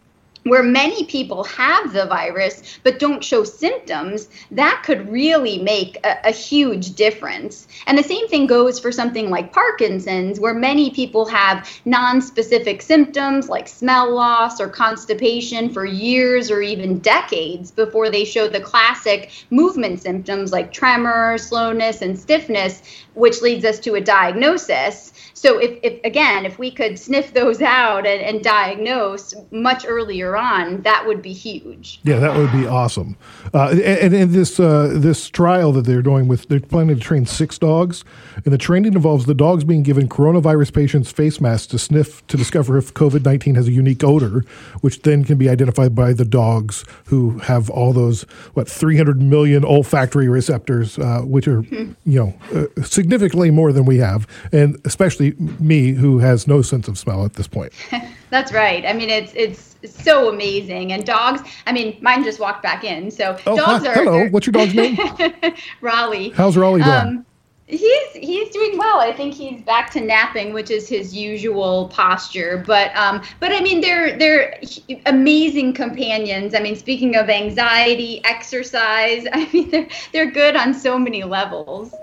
where 0.50 0.64
many 0.64 1.06
people 1.06 1.44
have 1.44 1.94
the 1.94 2.06
virus 2.06 2.80
but 2.84 3.00
don't 3.00 3.24
show 3.24 3.44
symptoms, 3.44 4.30
that 4.52 4.84
could 4.86 5.10
really 5.10 5.58
make 5.58 5.98
a, 6.06 6.30
a, 6.30 6.32
huge 6.32 6.96
difference. 6.96 7.68
And 7.88 7.98
the 7.98 8.04
same 8.04 8.28
thing 8.28 8.48
goes 8.48 8.80
for 8.80 8.92
something 8.92 9.30
like 9.30 9.54
Parkinson's, 9.54 10.40
where 10.40 10.54
many 10.54 10.92
people 10.92 11.26
have 11.26 11.70
non-specific 11.86 12.82
symptoms 12.82 13.50
like 13.50 13.68
smell 13.68 14.14
loss 14.14 14.62
or 14.62 14.68
constipation 14.70 15.70
for 15.70 15.86
years 15.86 16.52
or 16.52 16.62
even 16.62 17.00
decades 17.00 17.72
before 17.72 18.10
they 18.10 18.26
show 18.26 18.48
the 18.48 18.62
classic 18.62 19.32
movement 19.50 20.02
symptoms 20.02 20.52
like 20.52 20.72
tremor, 20.72 21.38
slowness, 21.38 22.02
and 22.02 22.18
stiffness, 22.18 22.82
which 23.14 23.42
leads 23.42 23.66
us 23.66 23.80
to 23.80 23.96
a 23.96 24.02
diagnosis. 24.02 25.14
So 25.38 25.60
if, 25.60 25.78
if 25.84 26.04
again, 26.04 26.48
if 26.48 26.58
we 26.58 26.72
could 26.72 26.98
sniff 26.98 27.32
those 27.34 27.62
out 27.62 28.08
and, 28.08 28.22
and 28.22 28.44
diagnose 28.44 29.36
much 29.52 29.86
earlier 29.88 30.36
on, 30.36 30.82
that 30.82 31.06
would 31.06 31.22
be 31.22 31.32
huge. 31.32 32.00
Yeah, 32.04 32.18
that 32.18 32.36
would 32.36 32.52
be 32.52 32.66
awesome. 32.66 33.16
Uh, 33.54 33.70
and, 33.70 34.16
in 34.16 34.32
this 34.32 34.60
uh, 34.60 34.94
this 34.96 35.30
trial 35.30 35.72
that 35.74 35.86
they're 35.86 36.02
doing 36.02 36.28
with, 36.28 36.48
they're 36.48 36.60
planning 36.60 36.96
to 36.96 37.02
train 37.02 37.28
six 37.28 37.60
dogs, 37.60 38.04
and 38.44 38.52
the 38.52 38.58
training 38.58 38.94
involves 38.94 39.28
the 39.28 39.36
dogs 39.36 39.64
being 39.64 39.84
given 39.84 40.10
coronavirus 40.10 40.74
patients 40.74 41.12
face 41.12 41.40
masks 41.40 41.68
to 41.68 41.78
sniff 41.78 42.26
to 42.28 42.36
discover 42.36 42.76
if 42.76 42.96
COVID 42.96 43.24
nineteen 43.24 43.54
has 43.54 43.68
a 43.68 43.72
unique 43.72 44.04
odor, 44.04 44.44
which 44.82 45.04
then 45.04 45.24
can 45.24 45.38
be 45.38 45.50
identified 45.50 45.94
by 45.94 46.14
the 46.14 46.26
dogs 46.26 46.84
who 47.06 47.38
have 47.40 47.70
all 47.70 47.94
those 47.94 48.24
what 48.56 48.68
three 48.68 48.98
hundred 48.98 49.22
million 49.22 49.64
olfactory 49.64 50.28
receptors, 50.28 50.98
uh, 50.98 51.22
which 51.22 51.48
are 51.48 51.62
mm-hmm. 51.62 51.94
you 52.10 52.20
know 52.20 52.34
uh, 52.56 52.82
significantly 52.82 53.52
more 53.52 53.72
than 53.72 53.86
we 53.86 53.98
have, 53.98 54.26
and 54.52 54.82
especially 54.84 55.27
me 55.38 55.92
who 55.92 56.20
has 56.20 56.48
no 56.48 56.62
sense 56.62 56.88
of 56.88 56.98
smell 56.98 57.26
at 57.26 57.34
this 57.34 57.48
point. 57.48 57.74
That's 58.30 58.52
right. 58.52 58.86
I 58.86 58.94
mean, 58.94 59.10
it's 59.10 59.34
it's 59.36 59.76
so 60.04 60.30
amazing. 60.30 60.94
And 60.94 61.06
dogs, 61.06 61.42
I 61.66 61.72
mean, 61.72 61.98
mine 62.02 62.24
just 62.24 62.40
walked 62.40 62.64
back 62.64 62.84
in. 62.84 63.12
So 63.12 63.38
oh, 63.46 63.56
dogs 63.56 63.86
hi, 63.86 63.92
are. 63.92 64.04
Hello. 64.04 64.28
What's 64.30 64.46
your 64.46 64.52
dog's 64.52 64.74
name? 64.74 64.98
Raleigh. 65.82 66.30
How's 66.30 66.58
Raleigh 66.58 66.82
doing? 66.82 66.94
Um, 66.94 67.26
he's 67.68 68.14
he's 68.14 68.50
doing 68.50 68.78
well. 68.78 69.00
I 69.00 69.14
think 69.14 69.34
he's 69.34 69.62
back 69.62 69.92
to 69.92 70.02
napping, 70.02 70.54
which 70.54 70.72
is 70.72 70.88
his 70.88 71.16
usual 71.16 71.90
posture. 71.90 72.64
But 72.66 72.96
um, 72.96 73.22
but 73.40 73.52
I 73.52 73.62
mean, 73.62 73.82
they're 73.82 74.18
they're 74.18 74.60
amazing 75.06 75.74
companions. 75.74 76.56
I 76.56 76.60
mean, 76.60 76.76
speaking 76.76 77.16
of 77.16 77.30
anxiety, 77.30 78.24
exercise. 78.24 79.26
I 79.34 79.50
mean, 79.52 79.70
they're 79.70 79.88
they're 80.14 80.32
good 80.32 80.56
on 80.56 80.74
so 80.74 80.98
many 80.98 81.24
levels. 81.24 81.94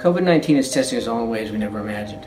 COVID 0.00 0.22
19 0.22 0.56
is 0.56 0.70
testing 0.70 0.96
us 0.96 1.06
all 1.06 1.24
in 1.24 1.28
ways 1.28 1.52
we 1.52 1.58
never 1.58 1.78
imagined. 1.78 2.26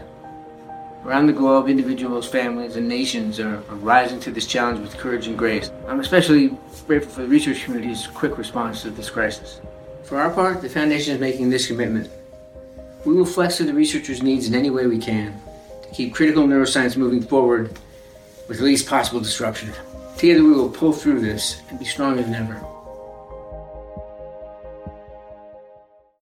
Around 1.04 1.26
the 1.26 1.34
globe, 1.34 1.68
individuals, 1.68 2.30
families, 2.30 2.76
and 2.76 2.88
nations 2.88 3.40
are, 3.40 3.56
are, 3.56 3.76
rising 3.78 4.20
to 4.20 4.32
this 4.32 4.46
challenge 4.46 4.80
with 4.80 4.96
courage 4.96 5.26
and 5.26 5.36
grace. 5.36 5.72
I'm 5.88 6.00
especially 6.00 6.56
grateful 6.86 7.12
for 7.12 7.22
the 7.24 7.28
research 7.28 7.64
community's 7.64 8.06
quick 8.06 8.38
response 8.38 8.84
to 8.84 8.92
this 8.92 9.10
crisis. 9.10 9.60
For 10.04 10.20
our 10.20 10.30
part, 10.30 10.62
the 10.62 10.70
Foundation 10.70 11.16
is 11.16 11.20
making 11.20 11.50
this 11.50 11.66
commitment. 11.66 12.12
We 13.06 13.16
will 13.16 13.26
flex 13.26 13.58
to 13.58 13.64
the 13.64 13.74
researchers' 13.74 14.22
needs 14.22 14.48
in 14.48 14.54
any 14.54 14.70
way 14.70 14.86
we 14.86 15.00
can 15.00 15.42
to 15.82 15.90
keep 15.90 16.14
critical 16.14 16.44
neuroscience 16.44 16.96
moving 16.96 17.24
forward 17.24 17.80
with 18.48 18.60
the 18.60 18.66
least 18.66 18.88
possible 18.88 19.20
disruption. 19.20 19.74
Together, 20.16 20.44
we 20.44 20.52
will 20.52 20.70
pull 20.70 20.94
through 20.94 21.22
this 21.22 21.60
and 21.72 21.80
be 21.80 21.86
stronger 21.86 22.22
than 22.22 22.36
ever. 22.36 22.64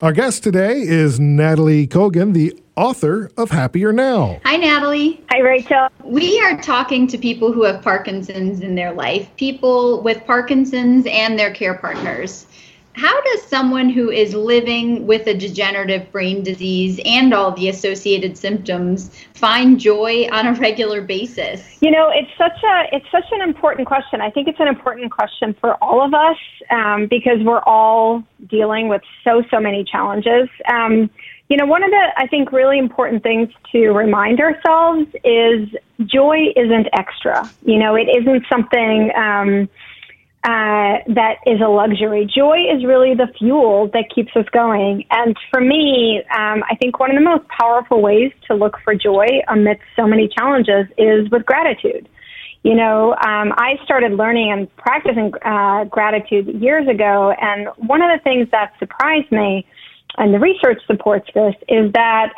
Our 0.01 0.13
guest 0.13 0.41
today 0.41 0.81
is 0.81 1.20
Nataly 1.20 1.88
Kogan, 1.88 2.34
the 2.34 2.60
author 2.75 3.29
of 3.38 3.51
Happier 3.51 3.93
Now. 3.93 4.41
Hi, 4.46 4.58
Nataly. 4.58 5.20
Hi, 5.29 5.41
Rachel. 5.41 5.89
We 6.03 6.41
are 6.41 6.60
talking 6.60 7.05
to 7.05 7.20
people 7.20 7.53
who 7.53 7.62
have 7.65 7.84
Parkinson's 7.84 8.62
in 8.62 8.74
their 8.74 8.93
life, 8.93 9.29
people 9.36 10.01
with 10.01 10.25
Parkinson's 10.25 11.05
and 11.05 11.38
their 11.38 11.53
care 11.53 11.75
partners. 11.75 12.48
How 12.93 13.21
does 13.21 13.43
someone 13.43 13.89
who 13.89 14.10
is 14.10 14.33
living 14.33 15.07
with 15.07 15.27
a 15.27 15.33
degenerative 15.33 16.12
brain 16.12 16.43
disease 16.43 17.00
and 17.05 17.33
all 17.33 17.51
the 17.51 17.69
associated 17.69 18.38
symptoms 18.38 19.12
find 19.33 19.79
joy 19.79 20.27
on 20.31 20.48
a 20.48 20.53
regular 20.53 21.01
basis? 21.01 21.77
You 21.81 21.91
know, 21.91 22.10
it's 22.13 22.31
such 22.38 22.62
a 22.63 22.95
it's 22.95 23.10
such 23.12 23.31
an 23.31 23.41
important 23.41 23.88
question. 23.88 24.19
I 24.19 24.29
think 24.29 24.48
it's 24.48 24.60
an 24.60 24.67
important 24.67 25.12
question 25.12 25.55
for 25.60 25.75
all 25.83 26.03
of 26.03 26.13
us 26.13 26.38
um, 26.69 27.07
because 27.07 27.39
we're 27.43 27.63
all 27.63 28.24
dealing 28.50 28.88
with 28.89 29.01
so 29.24 29.43
so 29.50 29.60
many 29.60 29.83
challenges. 29.83 30.50
Um, 30.69 31.10
you 31.50 31.57
know, 31.57 31.65
one 31.65 31.83
of 31.83 31.91
the 31.91 32.07
I 32.17 32.27
think 32.27 32.51
really 32.51 32.77
important 32.77 33.24
things 33.24 33.50
to 33.71 33.89
remind 33.91 34.41
ourselves 34.41 35.07
is 35.24 35.69
joy 36.05 36.48
isn't 36.55 36.88
extra. 36.93 37.50
You 37.63 37.77
know, 37.77 37.95
it 37.95 38.07
isn't 38.10 38.45
something. 38.50 39.12
Um, 39.15 39.69
uh, 40.43 40.98
that 41.13 41.36
is 41.45 41.62
a 41.62 41.69
luxury. 41.69 42.25
Joy 42.25 42.57
is 42.74 42.83
really 42.83 43.13
the 43.13 43.27
fuel 43.38 43.89
that 43.93 44.05
keeps 44.13 44.36
us 44.36 44.45
going. 44.51 45.05
And 45.12 45.36
for 45.51 45.62
me, 45.62 46.24
um, 46.36 46.63
I 46.67 46.75
think 46.81 47.00
one 47.00 47.12
of 47.12 47.15
the 47.15 47.24
most 47.24 47.48
powerful 47.48 48.01
ways 48.01 48.31
to 48.48 48.55
look 48.55 48.77
for 48.83 48.95
joy 48.95 49.27
amidst 49.48 49.83
so 49.95 50.07
many 50.07 50.27
challenges 50.27 50.88
is 50.98 51.29
with 51.29 51.45
gratitude. 51.45 52.10
You 52.63 52.74
know, 52.74 53.12
um, 53.12 53.53
I 53.57 53.77
started 53.83 54.13
learning 54.13 54.51
and 54.51 54.75
practicing 54.77 55.31
uh, 55.43 55.83
gratitude 55.86 56.48
years 56.62 56.88
ago, 56.88 57.33
and 57.39 57.67
one 57.77 58.01
of 58.01 58.10
the 58.10 58.24
things 58.24 58.48
that 58.51 58.74
surprised 58.79 59.31
me, 59.31 59.67
and 60.17 60.33
the 60.33 60.39
research 60.39 60.81
supports 60.88 61.27
this, 61.36 61.55
is 61.67 61.91
that 61.93 62.33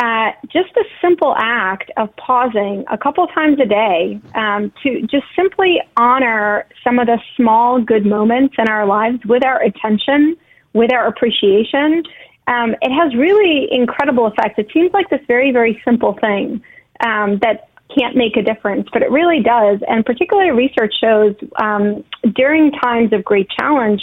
uh, 0.00 0.32
just 0.50 0.74
a 0.76 0.84
simple 1.02 1.34
act 1.36 1.90
of 1.98 2.08
pausing 2.16 2.84
a 2.90 2.96
couple 2.96 3.26
times 3.28 3.58
a 3.60 3.66
day 3.66 4.18
um, 4.34 4.72
to 4.82 5.02
just 5.02 5.26
simply 5.36 5.80
honor 5.96 6.66
some 6.82 6.98
of 6.98 7.06
the 7.06 7.18
small 7.36 7.80
good 7.80 8.06
moments 8.06 8.54
in 8.58 8.66
our 8.68 8.86
lives 8.86 9.18
with 9.26 9.44
our 9.44 9.62
attention, 9.62 10.36
with 10.72 10.90
our 10.92 11.06
appreciation, 11.06 12.02
um, 12.46 12.74
it 12.82 12.90
has 12.90 13.14
really 13.14 13.68
incredible 13.70 14.26
effects. 14.26 14.54
It 14.58 14.68
seems 14.72 14.92
like 14.92 15.08
this 15.10 15.20
very, 15.28 15.52
very 15.52 15.80
simple 15.84 16.16
thing 16.20 16.62
um, 17.00 17.38
that 17.42 17.68
can't 17.96 18.16
make 18.16 18.36
a 18.36 18.42
difference, 18.42 18.88
but 18.92 19.02
it 19.02 19.10
really 19.10 19.40
does. 19.42 19.80
And 19.86 20.04
particularly 20.04 20.50
research 20.50 20.94
shows 21.00 21.34
um, 21.56 22.04
during 22.34 22.72
times 22.72 23.12
of 23.12 23.24
great 23.24 23.48
challenge, 23.50 24.00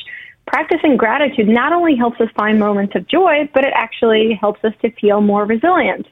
practicing 0.48 0.98
gratitude 0.98 1.48
not 1.48 1.74
only 1.74 1.96
helps 1.96 2.20
us 2.20 2.30
find 2.36 2.58
moments 2.58 2.96
of 2.96 3.08
joy, 3.08 3.50
but 3.54 3.66
it 3.66 3.74
actually 3.75 4.34
helps 4.34 4.63
us 4.63 4.74
to 4.82 4.89
feel 4.92 5.22
more 5.22 5.46
resilient. 5.46 6.08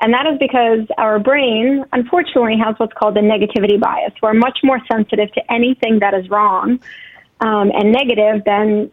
And 0.00 0.12
that 0.12 0.26
is 0.26 0.38
because 0.38 0.86
our 0.98 1.18
brain, 1.18 1.84
unfortunately, 1.92 2.56
has 2.58 2.74
what's 2.78 2.92
called 2.94 3.16
a 3.16 3.22
negativity 3.22 3.78
bias. 3.78 4.12
We're 4.20 4.34
much 4.34 4.58
more 4.64 4.80
sensitive 4.90 5.32
to 5.32 5.52
anything 5.52 6.00
that 6.00 6.14
is 6.14 6.28
wrong 6.28 6.80
um, 7.40 7.70
and 7.72 7.92
negative 7.92 8.42
than 8.44 8.90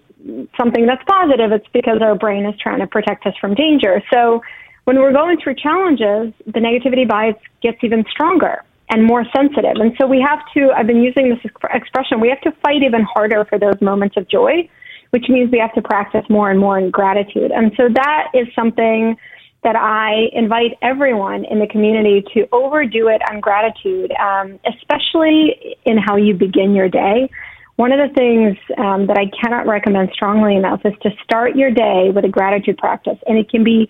something 0.59 0.85
that's 0.85 1.03
positive. 1.07 1.51
It's 1.51 1.67
because 1.73 2.01
our 2.01 2.15
brain 2.15 2.45
is 2.45 2.59
trying 2.59 2.79
to 2.79 2.87
protect 2.87 3.25
us 3.25 3.33
from 3.41 3.55
danger. 3.55 4.03
So 4.13 4.43
when 4.83 4.99
we're 4.99 5.13
going 5.13 5.37
through 5.41 5.55
challenges, 5.55 6.33
the 6.45 6.59
negativity 6.59 7.07
bias 7.07 7.35
gets 7.61 7.77
even 7.81 8.05
stronger 8.11 8.63
and 8.89 9.03
more 9.05 9.25
sensitive. 9.35 9.77
And 9.77 9.93
so 9.99 10.05
we 10.05 10.21
have 10.21 10.39
to, 10.53 10.71
I've 10.75 10.87
been 10.87 11.01
using 11.01 11.29
this 11.29 11.39
expression, 11.73 12.19
we 12.19 12.29
have 12.29 12.41
to 12.41 12.51
fight 12.61 12.83
even 12.83 13.01
harder 13.01 13.45
for 13.45 13.57
those 13.57 13.79
moments 13.81 14.17
of 14.17 14.27
joy 14.27 14.69
which 15.11 15.25
means 15.29 15.51
we 15.51 15.59
have 15.59 15.73
to 15.73 15.81
practice 15.81 16.25
more 16.29 16.49
and 16.49 16.59
more 16.59 16.77
in 16.77 16.89
gratitude. 16.89 17.51
And 17.51 17.71
so 17.77 17.87
that 17.93 18.31
is 18.33 18.47
something 18.55 19.15
that 19.63 19.75
I 19.75 20.29
invite 20.33 20.77
everyone 20.81 21.45
in 21.45 21.59
the 21.59 21.67
community 21.67 22.23
to 22.33 22.47
overdo 22.51 23.09
it 23.09 23.21
on 23.29 23.39
gratitude, 23.39 24.11
um, 24.13 24.59
especially 24.65 25.77
in 25.85 25.97
how 25.97 26.15
you 26.15 26.33
begin 26.33 26.73
your 26.73 26.89
day. 26.89 27.29
One 27.75 27.91
of 27.91 27.99
the 27.99 28.13
things 28.15 28.57
um, 28.77 29.07
that 29.07 29.17
I 29.17 29.29
cannot 29.39 29.67
recommend 29.67 30.09
strongly 30.13 30.55
enough 30.55 30.81
is 30.83 30.93
to 31.03 31.11
start 31.23 31.55
your 31.55 31.71
day 31.71 32.09
with 32.13 32.25
a 32.25 32.29
gratitude 32.29 32.77
practice. 32.77 33.17
And 33.27 33.37
it 33.37 33.49
can 33.49 33.63
be 33.63 33.89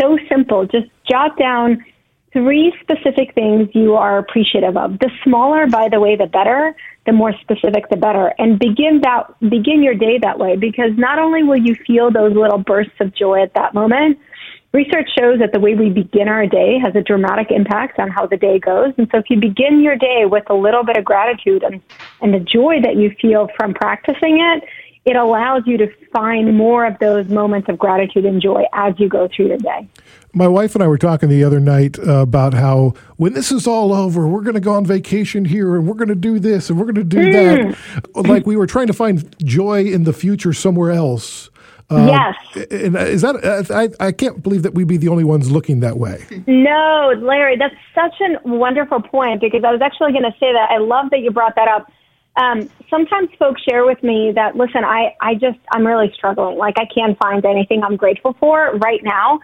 so 0.00 0.18
simple. 0.30 0.66
Just 0.66 0.86
jot 1.10 1.38
down 1.38 1.84
three 2.32 2.72
specific 2.80 3.34
things 3.34 3.68
you 3.72 3.94
are 3.94 4.18
appreciative 4.18 4.76
of. 4.76 4.98
The 4.98 5.10
smaller, 5.22 5.66
by 5.66 5.88
the 5.90 6.00
way, 6.00 6.16
the 6.16 6.26
better. 6.26 6.74
The 7.04 7.12
more 7.12 7.32
specific, 7.40 7.88
the 7.90 7.96
better. 7.96 8.32
And 8.38 8.58
begin 8.58 9.00
that, 9.02 9.26
begin 9.40 9.82
your 9.82 9.94
day 9.94 10.18
that 10.22 10.38
way 10.38 10.56
because 10.56 10.92
not 10.96 11.18
only 11.18 11.42
will 11.42 11.56
you 11.56 11.74
feel 11.86 12.12
those 12.12 12.34
little 12.34 12.58
bursts 12.58 12.94
of 13.00 13.14
joy 13.14 13.42
at 13.42 13.54
that 13.54 13.74
moment, 13.74 14.18
research 14.72 15.08
shows 15.18 15.38
that 15.40 15.52
the 15.52 15.60
way 15.60 15.74
we 15.74 15.90
begin 15.90 16.28
our 16.28 16.46
day 16.46 16.78
has 16.78 16.94
a 16.94 17.02
dramatic 17.02 17.50
impact 17.50 17.98
on 17.98 18.08
how 18.08 18.26
the 18.26 18.36
day 18.36 18.58
goes. 18.58 18.92
And 18.96 19.08
so 19.10 19.18
if 19.18 19.24
you 19.28 19.38
begin 19.38 19.82
your 19.82 19.96
day 19.96 20.24
with 20.24 20.44
a 20.48 20.54
little 20.54 20.84
bit 20.84 20.96
of 20.96 21.04
gratitude 21.04 21.62
and, 21.62 21.80
and 22.20 22.32
the 22.32 22.40
joy 22.40 22.80
that 22.82 22.96
you 22.96 23.14
feel 23.20 23.48
from 23.56 23.74
practicing 23.74 24.40
it, 24.40 24.64
it 25.04 25.16
allows 25.16 25.62
you 25.66 25.76
to 25.78 25.88
find 26.12 26.56
more 26.56 26.86
of 26.86 26.98
those 27.00 27.28
moments 27.28 27.68
of 27.68 27.78
gratitude 27.78 28.24
and 28.24 28.40
joy 28.40 28.64
as 28.72 28.94
you 28.98 29.08
go 29.08 29.28
through 29.34 29.48
the 29.48 29.58
day. 29.58 29.88
My 30.32 30.48
wife 30.48 30.74
and 30.74 30.82
I 30.82 30.86
were 30.86 30.98
talking 30.98 31.28
the 31.28 31.44
other 31.44 31.60
night 31.60 31.98
uh, 31.98 32.20
about 32.20 32.54
how 32.54 32.94
when 33.16 33.32
this 33.34 33.50
is 33.50 33.66
all 33.66 33.92
over, 33.92 34.26
we're 34.26 34.42
going 34.42 34.54
to 34.54 34.60
go 34.60 34.74
on 34.74 34.86
vacation 34.86 35.44
here 35.44 35.76
and 35.76 35.86
we're 35.86 35.94
going 35.94 36.08
to 36.08 36.14
do 36.14 36.38
this 36.38 36.70
and 36.70 36.78
we're 36.78 36.86
going 36.86 36.94
to 36.94 37.04
do 37.04 37.18
mm. 37.18 37.76
that. 38.14 38.26
Like 38.28 38.46
we 38.46 38.56
were 38.56 38.66
trying 38.66 38.86
to 38.86 38.92
find 38.92 39.36
joy 39.44 39.84
in 39.84 40.04
the 40.04 40.12
future 40.12 40.52
somewhere 40.52 40.92
else. 40.92 41.50
Um, 41.90 42.08
yes. 42.08 42.34
And 42.70 42.96
is 42.96 43.22
that, 43.22 43.44
uh, 43.44 43.74
I, 43.74 44.06
I 44.06 44.12
can't 44.12 44.42
believe 44.42 44.62
that 44.62 44.72
we'd 44.72 44.88
be 44.88 44.96
the 44.96 45.08
only 45.08 45.24
ones 45.24 45.50
looking 45.50 45.80
that 45.80 45.98
way. 45.98 46.24
No, 46.46 47.12
Larry, 47.18 47.58
that's 47.58 47.74
such 47.94 48.14
a 48.20 48.48
wonderful 48.48 49.02
point 49.02 49.40
because 49.40 49.64
I 49.64 49.72
was 49.72 49.82
actually 49.82 50.12
going 50.12 50.24
to 50.24 50.32
say 50.38 50.52
that. 50.52 50.70
I 50.70 50.78
love 50.78 51.10
that 51.10 51.20
you 51.20 51.30
brought 51.30 51.56
that 51.56 51.68
up. 51.68 51.90
Um, 52.36 52.70
sometimes 52.88 53.28
folks 53.38 53.62
share 53.62 53.84
with 53.84 54.02
me 54.02 54.32
that, 54.34 54.56
listen, 54.56 54.84
I, 54.84 55.14
I 55.20 55.34
just, 55.34 55.58
I'm 55.70 55.86
really 55.86 56.10
struggling. 56.14 56.56
Like, 56.56 56.76
I 56.78 56.86
can't 56.86 57.18
find 57.18 57.44
anything 57.44 57.82
I'm 57.82 57.96
grateful 57.96 58.34
for 58.40 58.74
right 58.76 59.00
now. 59.04 59.40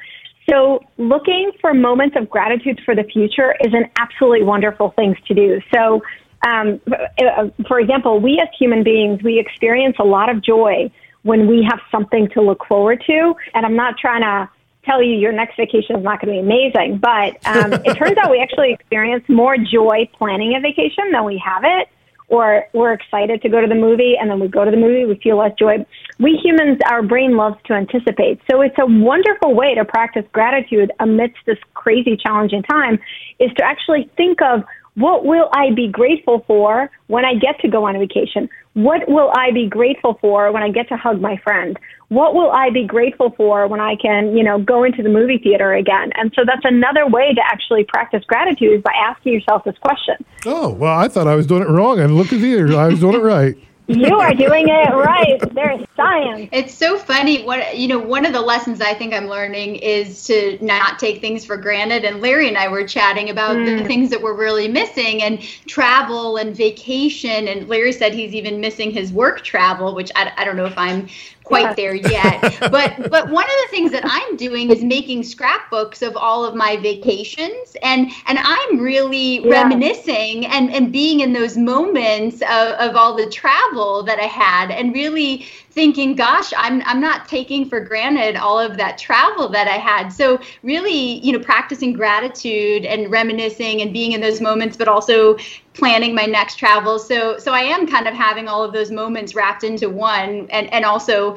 So, 0.49 0.81
looking 0.97 1.53
for 1.61 1.75
moments 1.75 2.17
of 2.19 2.31
gratitude 2.31 2.81
for 2.85 2.95
the 2.95 3.05
future 3.05 3.55
is 3.61 3.75
an 3.75 3.91
absolutely 3.99 4.45
wonderful 4.45 4.93
thing 4.97 5.15
to 5.27 5.35
do. 5.35 5.61
So, 5.75 6.03
um, 6.47 6.81
uh, 6.89 7.49
for 7.67 7.79
example, 7.81 8.21
we 8.21 8.41
as 8.41 8.49
human 8.59 8.83
beings, 8.83 9.23
we 9.23 9.39
experience 9.39 9.97
a 9.99 10.05
lot 10.05 10.31
of 10.31 10.43
joy 10.43 10.91
when 11.23 11.47
we 11.47 11.67
have 11.69 11.81
something 11.91 12.29
to 12.31 12.41
look 12.41 12.65
forward 12.67 13.03
to. 13.07 13.35
And 13.53 13.67
I'm 13.67 13.77
not 13.77 13.99
trying 13.99 14.23
to 14.23 14.49
tell 14.85 15.03
you 15.03 15.15
your 15.15 15.33
next 15.33 15.57
vacation 15.57 15.97
is 15.97 16.03
not 16.03 16.23
going 16.23 16.35
to 16.35 16.41
be 16.43 16.47
amazing, 16.47 16.99
but 16.99 17.37
um, 17.47 17.73
it 17.85 17.95
turns 17.97 18.17
out 18.17 18.31
we 18.31 18.41
actually 18.41 18.73
experience 18.73 19.25
more 19.29 19.57
joy 19.59 20.09
planning 20.17 20.55
a 20.57 20.61
vacation 20.61 21.11
than 21.13 21.25
we 21.25 21.43
have 21.45 21.65
it. 21.65 21.89
Or 22.29 22.65
we're 22.75 22.93
excited 22.93 23.41
to 23.43 23.49
go 23.49 23.61
to 23.61 23.67
the 23.67 23.75
movie, 23.75 24.15
and 24.21 24.31
then 24.31 24.39
we 24.39 24.49
go 24.49 24.65
to 24.65 24.71
the 24.71 24.77
movie, 24.77 25.07
we 25.07 25.19
feel 25.23 25.39
less 25.39 25.53
joy. 25.59 25.85
We 26.19 26.39
humans, 26.43 26.79
our 26.91 27.03
brain 27.03 27.37
loves 27.37 27.57
to 27.67 27.73
anticipate. 27.73 28.41
So 28.51 28.61
it's 28.61 28.77
a 28.79 28.87
wonderful 28.87 29.55
way 29.55 29.75
to 29.75 29.85
practice 29.85 30.25
gratitude 30.33 30.93
amidst 31.01 31.39
this 31.47 31.59
crazy, 31.73 32.17
challenging 32.17 32.63
time, 32.65 32.99
is 33.39 33.51
to 33.57 33.65
actually 33.65 34.11
think 34.17 34.43
of 34.43 34.63
what 34.99 35.25
will 35.25 35.49
I 35.53 35.71
be 35.75 35.87
grateful 35.87 36.45
for 36.47 36.91
when 37.07 37.25
I 37.25 37.35
get 37.35 37.61
to 37.61 37.69
go 37.69 37.87
on 37.87 37.97
vacation? 37.99 38.49
What 38.75 39.09
will 39.09 39.31
I 39.35 39.53
be 39.53 39.69
grateful 39.69 40.19
for 40.21 40.51
when 40.51 40.63
I 40.63 40.71
get 40.71 40.89
to 40.89 40.97
hug 40.97 41.21
my 41.21 41.37
friend? 41.39 41.79
What 42.09 42.35
will 42.35 42.51
I 42.51 42.71
be 42.71 42.85
grateful 42.85 43.31
for 43.37 43.69
when 43.69 43.81
I 43.81 43.95
can, 43.97 44.37
you 44.37 44.43
know, 44.43 44.59
go 44.59 44.83
into 44.83 45.03
the 45.03 45.09
movie 45.09 45.39
theater 45.39 45.73
again? 45.73 46.11
And 46.17 46.33
so 46.35 46.43
that's 46.45 46.65
another 46.65 47.07
way 47.07 47.33
to 47.35 47.41
actually 47.45 47.85
practice 47.85 48.25
gratitude 48.25 48.73
is 48.73 48.83
by 48.83 48.93
asking 48.97 49.35
yourself 49.35 49.63
this 49.65 49.77
question. 49.79 50.17
Oh, 50.47 50.71
well, 50.71 50.99
I 50.99 51.07
thought 51.07 51.29
I 51.29 51.35
was 51.35 51.47
doing 51.47 51.63
it 51.63 51.69
wrong. 51.69 52.01
And 52.01 52.17
look 52.17 52.33
at 52.33 52.41
you. 52.41 52.77
I 52.77 52.89
was 52.89 53.01
doing 53.01 53.15
it 53.15 53.23
right. 53.23 53.57
You 53.89 54.19
are 54.19 54.35
doing 54.35 54.69
it 54.69 54.95
right. 54.95 55.41
There's 55.55 55.81
science. 55.97 56.51
It's 56.53 56.75
so 56.75 56.99
funny. 56.99 57.43
What 57.43 57.79
you 57.79 57.89
know, 57.89 57.99
one 57.99 58.27
of 58.27 58.35
the 58.35 58.41
lessons 58.41 58.83
I 58.83 58.93
think 58.93 59.15
I'm 59.15 59.29
learning 59.29 59.77
is 59.77 60.25
to 60.25 60.59
not 60.61 60.99
take 60.99 61.23
things 61.23 61.43
for 61.43 61.57
granted. 61.57 62.05
And 62.05 62.21
Larry 62.21 62.49
and 62.49 62.59
I 62.59 62.69
were 62.69 62.87
chatting 62.87 63.31
about 63.31 63.57
mm. 63.57 63.79
the 63.79 63.85
things 63.87 64.11
that 64.11 64.21
we're 64.21 64.37
really 64.37 64.69
missing 64.69 65.23
and 65.23 65.41
travel 65.41 66.37
and 66.37 66.55
vacation. 66.55 67.49
And 67.49 67.67
Larry 67.67 67.93
said 67.93 68.13
he's 68.13 68.35
even 68.35 68.61
missing 68.61 68.91
his 68.91 69.11
work 69.11 69.43
travel, 69.43 69.95
which 69.95 70.13
I, 70.15 70.33
I 70.37 70.45
don't 70.45 70.57
know 70.57 70.67
if 70.67 70.77
I'm 70.77 71.09
quite 71.49 71.63
yeah. 71.63 71.75
there 71.75 71.95
yet. 71.95 72.41
but 72.71 73.11
but 73.11 73.31
one 73.31 73.45
of 73.45 73.57
the 73.65 73.69
things 73.71 73.91
that 73.93 74.05
I'm 74.05 74.37
doing 74.37 74.71
is 74.71 74.83
making 74.83 75.25
scrapbooks 75.25 76.03
of 76.03 76.17
all 76.17 76.45
of 76.45 76.55
my 76.55 76.77
vacations 76.77 77.77
and 77.83 78.11
and 78.27 78.39
I'm 78.41 78.79
really 78.79 79.41
yeah. 79.41 79.63
reminiscing 79.63 80.47
and 80.47 80.71
and 80.73 80.93
being 80.93 81.21
in 81.21 81.33
those 81.33 81.57
moments 81.57 82.43
of, 82.43 82.69
of 82.79 82.97
all 82.97 83.17
the 83.17 83.29
travel 83.31 84.03
that 84.05 84.19
I 84.21 84.27
had 84.27 84.71
and 84.71 84.95
really 84.95 85.47
thinking, 85.71 86.15
gosh, 86.15 86.53
I'm 86.57 86.83
I'm 86.85 87.01
not 87.01 87.29
taking 87.29 87.69
for 87.69 87.81
granted 87.81 88.37
all 88.37 88.59
of 88.59 88.77
that 88.79 88.99
travel 88.99 89.49
that 89.51 89.69
I 89.69 89.77
had. 89.77 90.09
So 90.09 90.41
really, 90.63 91.25
you 91.25 91.33
know, 91.33 91.39
practicing 91.39 91.93
gratitude 91.93 92.85
and 92.85 93.11
reminiscing 93.11 93.83
and 93.83 93.93
being 93.93 94.13
in 94.13 94.21
those 94.21 94.41
moments, 94.41 94.77
but 94.77 94.89
also 94.89 95.37
planning 95.75 96.15
my 96.15 96.25
next 96.25 96.57
travel. 96.57 96.99
So 96.99 97.39
so 97.39 97.53
I 97.53 97.61
am 97.61 97.87
kind 97.87 98.09
of 98.09 98.15
having 98.15 98.49
all 98.49 98.65
of 98.65 98.73
those 98.73 98.91
moments 98.91 99.35
wrapped 99.35 99.65
into 99.65 99.89
one 99.89 100.49
and 100.51 100.73
and 100.73 100.85
also 100.85 101.37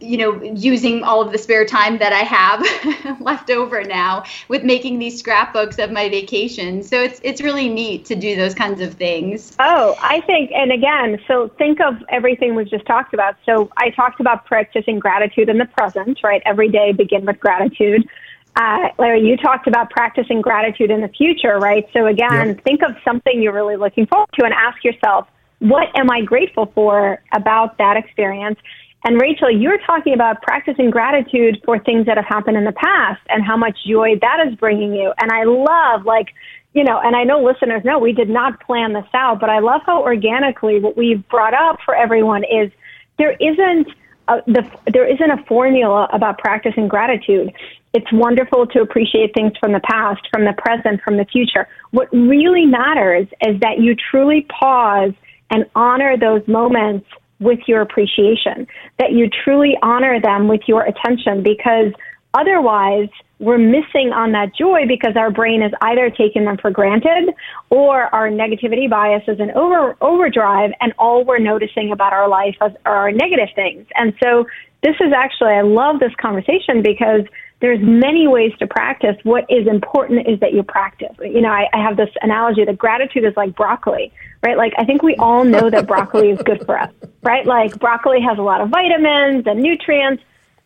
you 0.00 0.16
know, 0.16 0.42
using 0.42 1.04
all 1.04 1.22
of 1.22 1.30
the 1.30 1.38
spare 1.38 1.64
time 1.64 1.98
that 1.98 2.12
I 2.12 2.24
have 2.24 3.20
left 3.20 3.50
over 3.50 3.84
now 3.84 4.24
with 4.48 4.64
making 4.64 4.98
these 4.98 5.18
scrapbooks 5.18 5.78
of 5.78 5.90
my 5.92 6.08
vacations. 6.08 6.88
So 6.88 7.00
it's 7.00 7.20
it's 7.22 7.40
really 7.40 7.68
neat 7.68 8.04
to 8.06 8.16
do 8.16 8.34
those 8.34 8.54
kinds 8.54 8.80
of 8.80 8.94
things. 8.94 9.56
Oh, 9.60 9.96
I 10.00 10.20
think 10.22 10.50
and 10.52 10.72
again, 10.72 11.18
so 11.28 11.48
think 11.58 11.80
of 11.80 12.02
everything 12.08 12.54
we've 12.54 12.70
just 12.70 12.86
talked 12.86 13.14
about. 13.14 13.36
So 13.46 13.70
I 13.76 13.90
talked 13.90 14.20
about 14.20 14.46
practicing 14.46 14.98
gratitude 14.98 15.48
in 15.48 15.58
the 15.58 15.66
present, 15.66 16.20
right? 16.24 16.42
Every 16.44 16.68
day 16.68 16.92
begin 16.92 17.24
with 17.24 17.38
gratitude. 17.38 18.08
Uh, 18.56 18.88
Larry, 18.98 19.20
you 19.20 19.36
talked 19.36 19.68
about 19.68 19.90
practicing 19.90 20.40
gratitude 20.40 20.90
in 20.90 21.00
the 21.00 21.08
future, 21.08 21.58
right? 21.58 21.88
So 21.92 22.06
again, 22.06 22.48
yep. 22.48 22.64
think 22.64 22.82
of 22.82 22.96
something 23.04 23.40
you're 23.40 23.52
really 23.52 23.76
looking 23.76 24.06
forward 24.06 24.28
to 24.40 24.44
and 24.44 24.52
ask 24.52 24.82
yourself, 24.82 25.28
what 25.60 25.88
am 25.96 26.10
I 26.10 26.22
grateful 26.22 26.66
for 26.74 27.22
about 27.32 27.78
that 27.78 27.96
experience? 27.96 28.58
And 29.04 29.20
Rachel, 29.20 29.50
you're 29.50 29.78
talking 29.78 30.12
about 30.12 30.42
practicing 30.42 30.90
gratitude 30.90 31.60
for 31.64 31.78
things 31.78 32.06
that 32.06 32.16
have 32.16 32.26
happened 32.26 32.56
in 32.56 32.64
the 32.64 32.72
past 32.72 33.20
and 33.28 33.44
how 33.44 33.56
much 33.56 33.78
joy 33.86 34.18
that 34.20 34.46
is 34.48 34.54
bringing 34.56 34.94
you. 34.94 35.12
And 35.20 35.30
I 35.30 35.44
love, 35.44 36.04
like, 36.04 36.34
you 36.74 36.84
know, 36.84 37.00
and 37.02 37.14
I 37.14 37.24
know 37.24 37.42
listeners 37.42 37.84
know 37.84 37.98
we 37.98 38.12
did 38.12 38.28
not 38.28 38.60
plan 38.60 38.92
this 38.92 39.06
out, 39.14 39.40
but 39.40 39.50
I 39.50 39.60
love 39.60 39.82
how 39.86 40.02
organically 40.02 40.80
what 40.80 40.96
we've 40.96 41.26
brought 41.28 41.54
up 41.54 41.78
for 41.84 41.94
everyone 41.94 42.44
is 42.44 42.70
there 43.18 43.36
isn't 43.40 43.88
a, 44.28 44.42
the, 44.46 44.70
there 44.92 45.06
isn't 45.06 45.30
a 45.30 45.42
formula 45.44 46.08
about 46.12 46.38
practicing 46.38 46.88
gratitude. 46.88 47.52
It's 47.94 48.12
wonderful 48.12 48.66
to 48.66 48.80
appreciate 48.80 49.32
things 49.32 49.52
from 49.58 49.72
the 49.72 49.80
past, 49.80 50.20
from 50.30 50.44
the 50.44 50.52
present, 50.52 51.00
from 51.02 51.16
the 51.16 51.24
future. 51.24 51.66
What 51.92 52.12
really 52.12 52.66
matters 52.66 53.26
is 53.46 53.58
that 53.60 53.78
you 53.78 53.96
truly 54.10 54.42
pause 54.42 55.12
and 55.50 55.64
honor 55.74 56.18
those 56.18 56.46
moments 56.46 57.06
with 57.40 57.60
your 57.66 57.80
appreciation, 57.80 58.66
that 58.98 59.12
you 59.12 59.28
truly 59.44 59.76
honor 59.82 60.20
them 60.20 60.48
with 60.48 60.62
your 60.66 60.84
attention 60.84 61.42
because 61.42 61.92
otherwise 62.34 63.08
we're 63.38 63.58
missing 63.58 64.12
on 64.12 64.32
that 64.32 64.54
joy 64.56 64.82
because 64.86 65.14
our 65.16 65.30
brain 65.30 65.62
is 65.62 65.72
either 65.82 66.10
taking 66.10 66.44
them 66.44 66.56
for 66.58 66.70
granted 66.70 67.32
or 67.70 68.12
our 68.14 68.28
negativity 68.28 68.90
bias 68.90 69.22
is 69.28 69.38
in 69.38 69.50
over 69.52 69.96
overdrive 70.00 70.70
and 70.80 70.92
all 70.98 71.24
we're 71.24 71.38
noticing 71.38 71.92
about 71.92 72.12
our 72.12 72.28
life 72.28 72.56
are 72.60 72.76
our 72.84 73.12
negative 73.12 73.48
things. 73.54 73.86
And 73.94 74.12
so 74.22 74.46
this 74.82 74.96
is 75.00 75.12
actually 75.14 75.52
I 75.52 75.62
love 75.62 76.00
this 76.00 76.12
conversation 76.20 76.82
because 76.82 77.22
there's 77.60 77.80
many 77.82 78.28
ways 78.28 78.52
to 78.60 78.66
practice. 78.66 79.16
What 79.24 79.44
is 79.48 79.66
important 79.66 80.28
is 80.28 80.38
that 80.40 80.52
you 80.52 80.62
practice. 80.62 81.14
You 81.20 81.40
know, 81.40 81.50
I, 81.50 81.68
I 81.72 81.82
have 81.82 81.96
this 81.96 82.10
analogy 82.22 82.64
that 82.64 82.78
gratitude 82.78 83.24
is 83.24 83.36
like 83.36 83.56
broccoli, 83.56 84.12
right? 84.44 84.56
Like 84.56 84.72
I 84.78 84.84
think 84.84 85.02
we 85.02 85.16
all 85.16 85.44
know 85.44 85.68
that 85.68 85.86
broccoli 85.86 86.30
is 86.30 86.40
good 86.42 86.64
for 86.64 86.78
us, 86.78 86.92
right? 87.22 87.44
Like 87.44 87.78
broccoli 87.80 88.20
has 88.20 88.38
a 88.38 88.42
lot 88.42 88.60
of 88.60 88.68
vitamins 88.68 89.46
and 89.46 89.60
nutrients, 89.60 90.22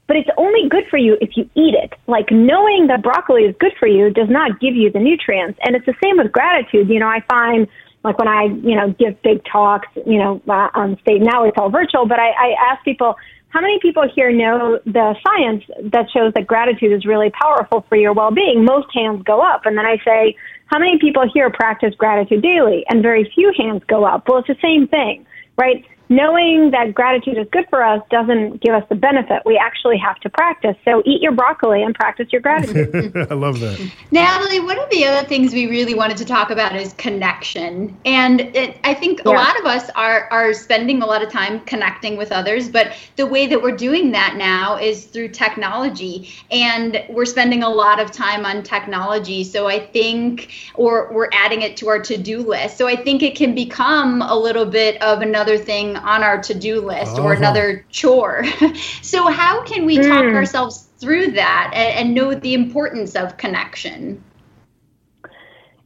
but 0.07 0.17
it's 0.17 0.29
only 0.37 0.69
good 0.69 0.85
for 0.91 0.99
you 0.99 1.17
if 1.23 1.31
you 1.37 1.49
eat 1.55 1.75
it. 1.75 1.95
Like 2.07 2.31
knowing 2.31 2.89
that 2.89 3.03
broccoli 3.03 3.45
is 3.45 3.55
good 3.59 3.73
for 3.79 3.89
you 3.89 4.11
does 4.11 4.29
not 4.29 4.61
give 4.61 4.75
you 4.75 4.93
the 4.93 4.99
nutrients. 5.01 5.59
And 5.65 5.75
it's 5.75 5.87
the 5.87 5.95
same 6.03 6.19
with 6.19 6.31
gratitude. 6.31 6.91
You 6.91 6.99
know, 6.99 7.09
I 7.09 7.21
find 7.29 7.69
like 8.05 8.19
when 8.19 8.29
I, 8.29 8.45
you 8.45 8.75
know, 8.75 8.91
give 8.99 9.23
big 9.23 9.45
talks, 9.45 9.89
you 10.07 10.19
know, 10.19 10.43
uh, 10.49 10.69
on 10.75 10.99
stage, 11.01 11.23
now 11.23 11.45
it's 11.45 11.57
all 11.57 11.71
virtual, 11.71 12.05
but 12.07 12.19
I, 12.19 12.31
I 12.31 12.55
ask 12.71 12.85
people, 12.85 13.17
how 13.53 13.61
many 13.61 13.79
people 13.81 14.09
here 14.15 14.33
know 14.33 14.81
the 14.87 15.15
science 15.27 15.63
that 15.93 16.07
shows 16.11 16.33
that 16.35 16.47
gratitude 16.47 16.91
is 16.91 17.05
really 17.05 17.31
powerful 17.31 17.85
for 17.87 17.97
your 17.97 18.15
well-being? 18.15 18.65
Most 18.65 18.89
hands 18.95 19.23
go 19.25 19.43
up. 19.43 19.67
And 19.67 19.77
then 19.77 19.85
I 19.85 19.99
say, 20.03 20.35
how 20.67 20.79
many 20.79 20.99
people 20.99 21.31
here 21.33 21.51
practice 21.51 21.95
gratitude 21.95 22.43
daily? 22.43 22.85
And 22.89 23.03
very 23.03 23.31
few 23.35 23.53
hands 23.55 23.83
go 23.87 24.05
up. 24.05 24.27
Well, 24.27 24.39
it's 24.39 24.49
the 24.49 24.57
same 24.63 24.89
thing, 24.89 25.27
right? 25.59 25.85
Knowing 26.13 26.71
that 26.73 26.93
gratitude 26.93 27.39
is 27.39 27.47
good 27.53 27.65
for 27.71 27.83
us 27.83 28.03
doesn't 28.11 28.61
give 28.61 28.75
us 28.75 28.85
the 28.91 28.95
benefit. 28.95 29.41
We 29.47 29.57
actually 29.57 29.97
have 29.97 30.21
to 30.21 30.29
practice. 30.29 30.77
So 30.85 31.03
eat 31.07 31.23
your 31.23 31.33
broccoli 31.33 31.83
and 31.83 31.95
practice 31.95 32.31
your 32.31 32.43
gratitude. 32.43 33.17
I 33.31 33.33
love 33.33 33.61
that. 33.61 33.79
Nataly, 34.11 34.63
one 34.63 34.79
of 34.79 34.91
the 34.91 35.07
other 35.07 35.27
things 35.27 35.55
we 35.55 35.69
really 35.69 35.95
wanted 35.95 36.19
to 36.19 36.27
talk 36.27 36.51
about 36.51 36.77
is 36.77 36.93
connection. 36.95 37.97
And 38.05 38.43
it, 38.43 38.77
I 38.85 38.93
think 38.93 39.23
yeah. 39.25 39.31
a 39.31 39.33
lot 39.33 39.59
of 39.59 39.65
us 39.65 39.89
are, 39.97 40.29
are 40.31 40.53
spending 40.53 41.01
a 41.01 41.07
lot 41.07 41.23
of 41.23 41.31
time 41.31 41.61
connecting 41.61 42.19
with 42.19 42.31
others, 42.31 42.69
but 42.69 42.93
the 43.17 43.27
way 43.27 43.47
that 43.47 43.63
we're 43.63 43.75
doing 43.75 44.13
that 44.13 44.37
now 44.37 44.77
is 44.77 45.07
through 45.07 45.29
technology. 45.29 46.29
And 46.51 47.03
we're 47.09 47.25
spending 47.25 47.63
a 47.63 47.71
lot 47.71 47.99
of 47.99 48.13
time 48.13 48.45
on 48.45 48.63
technology. 48.63 49.45
So 49.45 49.67
I 49.67 49.79
think, 49.79 50.53
or 50.75 51.11
we're 51.11 51.31
adding 51.33 51.63
it 51.63 51.79
to 51.79 51.89
our 51.89 52.01
to 52.01 52.19
do 52.19 52.41
list. 52.41 52.77
So 52.77 52.87
I 52.87 52.97
think 52.97 53.23
it 53.23 53.35
can 53.35 53.55
become 53.55 54.21
a 54.21 54.37
little 54.37 54.67
bit 54.67 55.01
of 55.01 55.23
another 55.23 55.57
thing 55.57 55.97
on 56.03 56.23
our 56.23 56.41
to-do 56.41 56.81
list 56.81 57.13
uh-huh. 57.13 57.23
or 57.23 57.33
another 57.33 57.85
chore. 57.91 58.45
so 59.03 59.27
how 59.29 59.63
can 59.65 59.85
we 59.85 59.99
mm. 59.99 60.09
talk 60.09 60.25
hmm. 60.25 60.35
ourselves 60.35 60.89
through 60.99 61.33
that 61.33 61.71
and, 61.75 61.99
and, 61.99 62.15
know 62.15 62.35
the 62.35 62.55
importance 62.55 63.15
of 63.17 63.37
connection? 63.37 64.23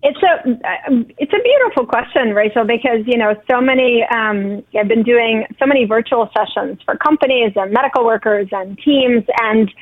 It's 0.02 0.22
a 0.22 0.58
it's 1.18 1.32
a 1.32 1.42
beautiful 1.42 1.86
question, 1.86 2.32
Rachel, 2.32 2.64
because 2.64 3.00
you 3.06 3.16
know 3.16 3.34
so 3.50 3.60
many. 3.60 4.04
Um, 4.04 4.62
I've 4.78 4.88
been 4.88 5.02
doing 5.02 5.46
so 5.58 5.66
many 5.66 5.84
virtual 5.84 6.30
sessions 6.36 6.80
for 6.84 6.96
companies 6.96 7.52
and 7.56 7.72
medical 7.72 8.04
workers 8.04 8.46
and 8.52 8.78
teams, 8.78 9.24
and 9.42 9.72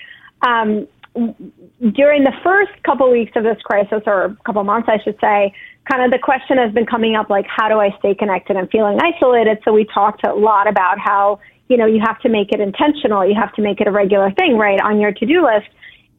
um, 0.47 0.87
during 1.15 2.25
the 2.25 2.33
first 2.43 2.73
couple 2.83 3.11
weeks 3.11 3.33
of 3.37 3.45
this 3.45 3.61
crisis, 3.63 4.03
or 4.07 4.25
a 4.25 4.37
couple 4.45 4.65
months, 4.65 4.89
I 4.91 4.99
should 5.03 5.19
say, 5.21 5.55
kind 5.91 6.05
of 6.05 6.11
the 6.11 6.19
question 6.19 6.59
has 6.59 6.73
been 6.73 6.87
coming 6.87 7.15
up 7.15 7.31
like, 7.31 7.47
how 7.47 7.69
do 7.69 7.79
I 7.79 7.91
stay 7.99 8.15
connected? 8.15 8.57
I'm 8.57 8.69
feeling 8.69 8.99
isolated. 9.01 9.59
So 9.65 9.73
we 9.73 9.85
talked 9.85 10.27
a 10.27 10.35
lot 10.35 10.69
about 10.69 10.99
how, 10.99 11.41
you 11.69 11.77
know, 11.77 11.87
you 11.87 12.01
have 12.05 12.21
to 12.21 12.29
make 12.29 12.53
it 12.53 12.61
intentional. 12.61 13.25
You 13.27 13.35
have 13.35 13.53
to 13.55 13.63
make 13.63 13.81
it 13.81 13.87
a 13.87 13.93
regular 13.93 14.31
thing, 14.33 14.57
right, 14.59 14.81
on 14.81 15.01
your 15.01 15.13
to 15.13 15.27
do 15.27 15.45
list. 15.45 15.69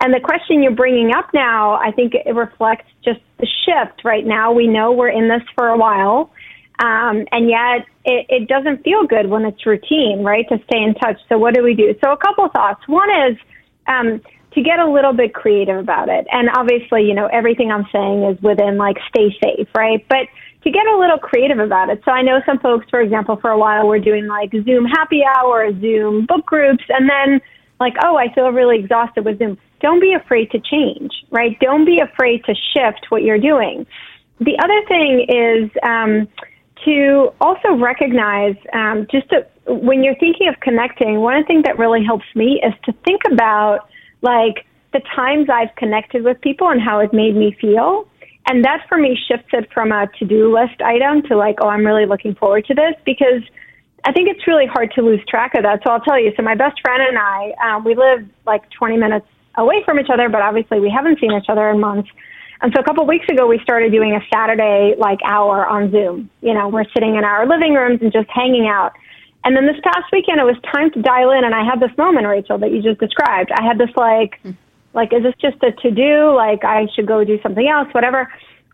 And 0.01 0.13
the 0.13 0.19
question 0.19 0.61
you're 0.61 0.75
bringing 0.75 1.13
up 1.13 1.29
now, 1.33 1.75
I 1.75 1.91
think 1.91 2.13
it 2.13 2.35
reflects 2.35 2.85
just 3.03 3.21
the 3.39 3.47
shift. 3.65 4.03
Right 4.03 4.25
now, 4.25 4.51
we 4.51 4.67
know 4.67 4.91
we're 4.91 5.09
in 5.09 5.27
this 5.29 5.43
for 5.55 5.67
a 5.69 5.77
while. 5.77 6.31
Um, 6.77 7.25
and 7.31 7.49
yet 7.49 7.85
it, 8.03 8.25
it 8.27 8.47
doesn't 8.49 8.83
feel 8.83 9.07
good 9.07 9.29
when 9.29 9.45
it's 9.45 9.65
routine, 9.65 10.23
right? 10.23 10.47
To 10.49 10.57
stay 10.69 10.83
in 10.83 10.93
touch. 10.95 11.17
So 11.29 11.37
what 11.37 11.53
do 11.53 11.63
we 11.63 11.73
do? 11.73 11.95
So 12.03 12.11
a 12.11 12.17
couple 12.17 12.47
thoughts. 12.49 12.85
One 12.87 13.09
is 13.09 13.37
um, 13.87 14.21
to 14.55 14.61
get 14.61 14.79
a 14.79 14.89
little 14.89 15.13
bit 15.13 15.33
creative 15.33 15.77
about 15.77 16.09
it. 16.09 16.25
And 16.31 16.49
obviously, 16.55 17.03
you 17.03 17.13
know, 17.13 17.27
everything 17.27 17.71
I'm 17.71 17.85
saying 17.91 18.23
is 18.23 18.41
within 18.41 18.77
like 18.77 18.97
stay 19.09 19.35
safe, 19.43 19.67
right? 19.75 20.03
But 20.09 20.27
to 20.63 20.71
get 20.71 20.87
a 20.87 20.97
little 20.97 21.19
creative 21.19 21.59
about 21.59 21.89
it. 21.89 22.01
So 22.05 22.11
I 22.11 22.23
know 22.23 22.39
some 22.45 22.59
folks, 22.59 22.87
for 22.89 23.01
example, 23.01 23.37
for 23.39 23.51
a 23.51 23.57
while 23.57 23.85
were 23.87 23.99
doing 23.99 24.27
like 24.27 24.51
Zoom 24.51 24.85
happy 24.85 25.21
hour, 25.23 25.71
Zoom 25.79 26.25
book 26.25 26.45
groups, 26.45 26.83
and 26.89 27.09
then 27.09 27.41
like, 27.79 27.93
oh, 28.03 28.17
I 28.17 28.33
feel 28.33 28.49
really 28.49 28.79
exhausted 28.79 29.25
with 29.25 29.37
Zoom. 29.37 29.57
Don't 29.81 29.99
be 29.99 30.13
afraid 30.13 30.49
to 30.51 30.59
change, 30.59 31.11
right? 31.29 31.59
Don't 31.59 31.85
be 31.85 31.99
afraid 31.99 32.43
to 32.45 32.55
shift 32.55 33.05
what 33.09 33.21
you're 33.21 33.37
doing. 33.37 33.85
The 34.39 34.57
other 34.63 34.81
thing 34.87 35.25
is, 35.29 35.69
um, 35.83 36.27
to 36.83 37.33
also 37.41 37.75
recognize 37.75 38.55
um, 38.73 39.07
just 39.11 39.29
to, 39.29 39.45
when 39.67 40.03
you're 40.03 40.15
thinking 40.15 40.47
of 40.47 40.59
connecting, 40.59 41.19
one 41.19 41.43
things 41.45 41.63
that 41.63 41.79
really 41.79 42.03
helps 42.03 42.25
me 42.35 42.61
is 42.63 42.73
to 42.85 42.93
think 43.05 43.21
about 43.31 43.87
like 44.25 44.65
the 44.93 45.01
times 45.15 45.47
I've 45.49 45.73
connected 45.75 46.23
with 46.23 46.41
people 46.41 46.69
and 46.69 46.81
how 46.81 46.99
it 46.99 47.13
made 47.13 47.35
me 47.35 47.55
feel. 47.61 48.07
And 48.47 48.63
that 48.63 48.85
for 48.89 48.97
me 48.97 49.17
shifted 49.27 49.67
from 49.73 49.91
a 49.91 50.07
to 50.19 50.25
do 50.25 50.53
list 50.53 50.81
item 50.81 51.21
to 51.23 51.37
like, 51.37 51.57
oh, 51.61 51.67
I'm 51.67 51.85
really 51.85 52.05
looking 52.05 52.35
forward 52.35 52.65
to 52.65 52.73
this 52.73 52.95
because 53.05 53.41
I 54.05 54.11
think 54.11 54.29
it's 54.29 54.45
really 54.47 54.67
hard 54.67 54.91
to 54.95 55.01
lose 55.01 55.21
track 55.27 55.53
of 55.55 55.63
that. 55.63 55.81
So 55.83 55.91
I'll 55.91 56.01
tell 56.01 56.19
you. 56.19 56.31
So 56.37 56.43
my 56.43 56.55
best 56.55 56.79
friend 56.81 57.01
and 57.01 57.17
I, 57.17 57.53
um, 57.65 57.83
we 57.83 57.95
live 57.95 58.27
like 58.45 58.69
20 58.71 58.97
minutes 58.97 59.25
away 59.57 59.83
from 59.83 59.99
each 59.99 60.09
other, 60.13 60.29
but 60.29 60.41
obviously 60.41 60.79
we 60.79 60.91
haven't 60.95 61.19
seen 61.19 61.31
each 61.31 61.49
other 61.49 61.69
in 61.69 61.79
months. 61.79 62.09
And 62.61 62.71
so 62.73 62.81
a 62.81 62.83
couple 62.83 63.03
of 63.03 63.09
weeks 63.09 63.27
ago, 63.29 63.47
we 63.47 63.59
started 63.63 63.91
doing 63.91 64.15
a 64.15 64.21
Saturday 64.33 64.95
like 64.97 65.19
hour 65.25 65.65
on 65.65 65.91
Zoom. 65.91 66.29
You 66.41 66.53
know, 66.53 66.69
we're 66.69 66.85
sitting 66.93 67.15
in 67.15 67.23
our 67.23 67.47
living 67.47 67.73
rooms 67.73 67.99
and 68.01 68.13
just 68.13 68.29
hanging 68.29 68.67
out. 68.67 68.93
And 69.45 69.55
then 69.55 69.65
this 69.65 69.79
past 69.83 70.11
weekend, 70.11 70.39
it 70.39 70.43
was 70.43 70.57
time 70.73 70.91
to 70.91 71.01
dial 71.01 71.31
in, 71.31 71.43
and 71.45 71.55
I 71.55 71.63
had 71.63 71.79
this 71.79 71.95
moment, 71.97 72.27
Rachel, 72.27 72.57
that 72.57 72.71
you 72.71 72.81
just 72.81 72.99
described. 72.99 73.51
I 73.57 73.63
had 73.63 73.77
this 73.77 73.89
like, 73.95 74.39
hmm. 74.41 74.51
like, 74.93 75.13
is 75.13 75.23
this 75.23 75.35
just 75.39 75.63
a 75.63 75.71
to 75.71 75.91
do? 75.91 76.35
Like, 76.35 76.65
I 76.65 76.87
should 76.95 77.07
go 77.07 77.23
do 77.23 77.39
something 77.41 77.67
else, 77.67 77.87
whatever. 77.93 78.27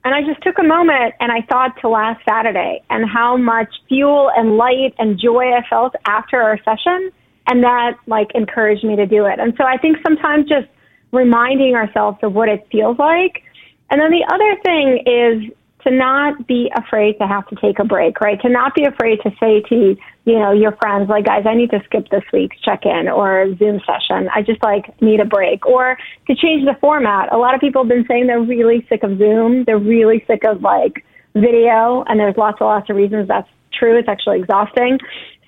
And 0.03 0.15
I 0.15 0.23
just 0.23 0.41
took 0.41 0.57
a 0.57 0.63
moment 0.63 1.13
and 1.19 1.31
I 1.31 1.41
thought 1.41 1.79
to 1.81 1.89
last 1.89 2.25
Saturday 2.27 2.81
and 2.89 3.07
how 3.07 3.38
much 3.38 3.69
fuel 3.88 4.31
and 4.36 4.57
light 4.57 4.95
and 4.97 5.19
joy 5.19 5.53
I 5.53 5.62
felt 5.69 5.93
after 6.07 6.41
our 6.41 6.57
session. 6.63 7.12
And 7.45 7.63
that 7.63 7.97
like 8.07 8.31
encouraged 8.34 8.84
me 8.84 8.95
to 8.95 9.05
do 9.05 9.25
it. 9.25 9.39
And 9.39 9.53
so 9.57 9.63
I 9.63 9.77
think 9.77 9.97
sometimes 10.01 10.49
just 10.49 10.67
reminding 11.12 11.75
ourselves 11.75 12.17
of 12.23 12.34
what 12.34 12.49
it 12.49 12.65
feels 12.71 12.97
like 12.97 13.43
and 13.91 13.99
then 13.99 14.10
the 14.10 14.25
other 14.34 14.55
thing 14.63 15.03
is 15.05 15.53
to 15.84 15.91
not 15.91 16.47
be 16.47 16.71
afraid 16.75 17.19
to 17.19 17.27
have 17.27 17.45
to 17.49 17.55
take 17.57 17.77
a 17.77 17.84
break, 17.84 18.21
right? 18.21 18.39
To 18.41 18.49
not 18.49 18.73
be 18.73 18.86
afraid 18.86 19.19
to 19.23 19.31
say 19.39 19.62
to, 19.67 19.97
you 20.25 20.38
know, 20.38 20.51
your 20.51 20.73
friends, 20.73 21.10
like, 21.10 21.25
guys, 21.25 21.45
I 21.47 21.55
need 21.55 21.71
to 21.71 21.81
skip 21.86 22.10
this 22.10 22.23
week's 22.31 22.60
check-in 22.62 23.10
or 23.10 23.55
Zoom 23.57 23.79
session. 23.79 24.29
I 24.34 24.43
just 24.43 24.62
like 24.62 25.01
need 25.01 25.19
a 25.19 25.25
break 25.25 25.65
or 25.65 25.97
to 26.27 26.36
change 26.36 26.63
the 26.65 26.75
format. 26.79 27.34
A 27.34 27.38
lot 27.38 27.55
of 27.55 27.62
people 27.62 27.84
have 27.84 27.89
been 27.89 28.05
saying 28.07 28.27
they're 28.27 28.39
really 28.39 28.86
sick 28.88 29.03
of 29.03 29.17
Zoom. 29.17 29.63
They're 29.65 29.79
really 29.79 30.23
sick 30.27 30.43
of 30.45 30.62
like 30.62 31.03
video 31.34 32.03
and 32.07 32.19
there's 32.19 32.38
lots 32.38 32.57
and 32.60 32.67
lots 32.67 32.89
of 32.89 32.95
reasons 32.95 33.27
that's 33.27 33.49
true. 33.73 33.97
It's 33.97 34.07
actually 34.07 34.39
exhausting. 34.39 34.99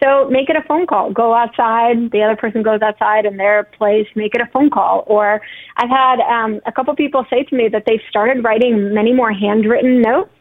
So 0.04 0.28
make 0.30 0.50
it 0.50 0.56
a 0.56 0.64
phone 0.68 0.88
call. 0.88 1.12
Go 1.12 1.34
outside. 1.36 2.12
The 2.12 2.24
other 2.24 2.36
person 2.36 2.64
goes 2.64 2.82
outside 2.82 3.26
in 3.26 3.38
their 3.38 3.64
place. 3.64 4.08
Make 4.16 4.34
it 4.34 4.42
a 4.42 4.50
phone 4.52 4.70
call. 4.70 5.04
Or 5.06 5.40
I've 5.78 5.90
had 5.90 6.20
um, 6.20 6.62
a 6.66 6.72
couple 6.72 6.96
people 6.96 7.26
say 7.30 7.44
to 7.44 7.56
me 7.56 7.70
that 7.70 7.84
they've 7.86 8.02
started 8.10 8.44
writing 8.44 8.94
many 8.94 9.14
more 9.14 9.32
handwritten 9.32 10.02
notes 10.02 10.32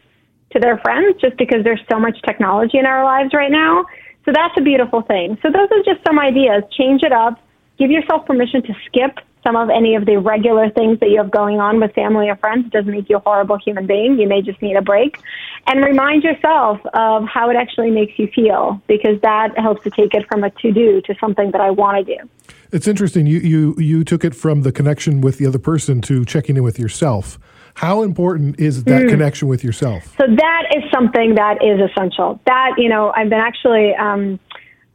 to 0.51 0.59
their 0.59 0.79
friends 0.79 1.15
just 1.21 1.37
because 1.37 1.63
there's 1.63 1.81
so 1.91 1.99
much 1.99 2.17
technology 2.25 2.77
in 2.77 2.85
our 2.85 3.05
lives 3.05 3.33
right 3.33 3.51
now. 3.51 3.85
So 4.25 4.31
that's 4.33 4.57
a 4.57 4.61
beautiful 4.61 5.01
thing. 5.01 5.37
So 5.41 5.49
those 5.49 5.69
are 5.71 5.83
just 5.83 6.05
some 6.05 6.19
ideas. 6.19 6.63
Change 6.77 7.03
it 7.03 7.11
up. 7.11 7.39
Give 7.77 7.91
yourself 7.91 8.25
permission 8.25 8.63
to 8.63 8.73
skip 8.85 9.19
some 9.43 9.55
of 9.57 9.69
any 9.69 9.95
of 9.95 10.05
the 10.05 10.17
regular 10.17 10.69
things 10.69 10.99
that 11.01 11.09
you 11.09 11.17
have 11.17 11.29
going 11.29 11.59
on 11.59 11.79
with 11.79 11.93
family 11.93 12.29
or 12.29 12.35
friends. 12.37 12.65
It 12.67 12.71
doesn't 12.71 12.91
make 12.91 13.09
you 13.09 13.17
a 13.17 13.19
horrible 13.19 13.57
human 13.57 13.85
being. 13.85 14.17
You 14.17 14.27
may 14.27 14.41
just 14.41 14.61
need 14.61 14.75
a 14.77 14.81
break. 14.81 15.19
And 15.67 15.83
remind 15.83 16.23
yourself 16.23 16.79
of 16.93 17.25
how 17.27 17.49
it 17.49 17.55
actually 17.55 17.91
makes 17.91 18.17
you 18.17 18.27
feel 18.27 18.81
because 18.87 19.19
that 19.21 19.57
helps 19.57 19.83
to 19.83 19.89
take 19.89 20.13
it 20.13 20.25
from 20.27 20.43
a 20.43 20.49
to 20.49 20.71
do 20.71 21.01
to 21.01 21.15
something 21.19 21.51
that 21.51 21.61
I 21.61 21.71
want 21.71 22.05
to 22.05 22.17
do. 22.17 22.29
It's 22.71 22.87
interesting. 22.87 23.27
You, 23.27 23.39
you, 23.39 23.75
you 23.77 24.03
took 24.03 24.23
it 24.23 24.33
from 24.33 24.61
the 24.61 24.71
connection 24.71 25.21
with 25.21 25.37
the 25.37 25.45
other 25.45 25.59
person 25.59 26.01
to 26.01 26.25
checking 26.25 26.57
in 26.57 26.63
with 26.63 26.79
yourself. 26.79 27.37
How 27.75 28.03
important 28.03 28.59
is 28.59 28.83
that 28.83 29.03
mm. 29.03 29.09
connection 29.09 29.47
with 29.47 29.63
yourself? 29.63 30.15
So 30.17 30.25
that 30.27 30.63
is 30.75 30.83
something 30.91 31.35
that 31.35 31.63
is 31.63 31.79
essential. 31.89 32.39
That, 32.45 32.75
you 32.77 32.89
know, 32.89 33.11
I've 33.15 33.29
been 33.29 33.39
actually 33.39 33.93
um, 33.95 34.39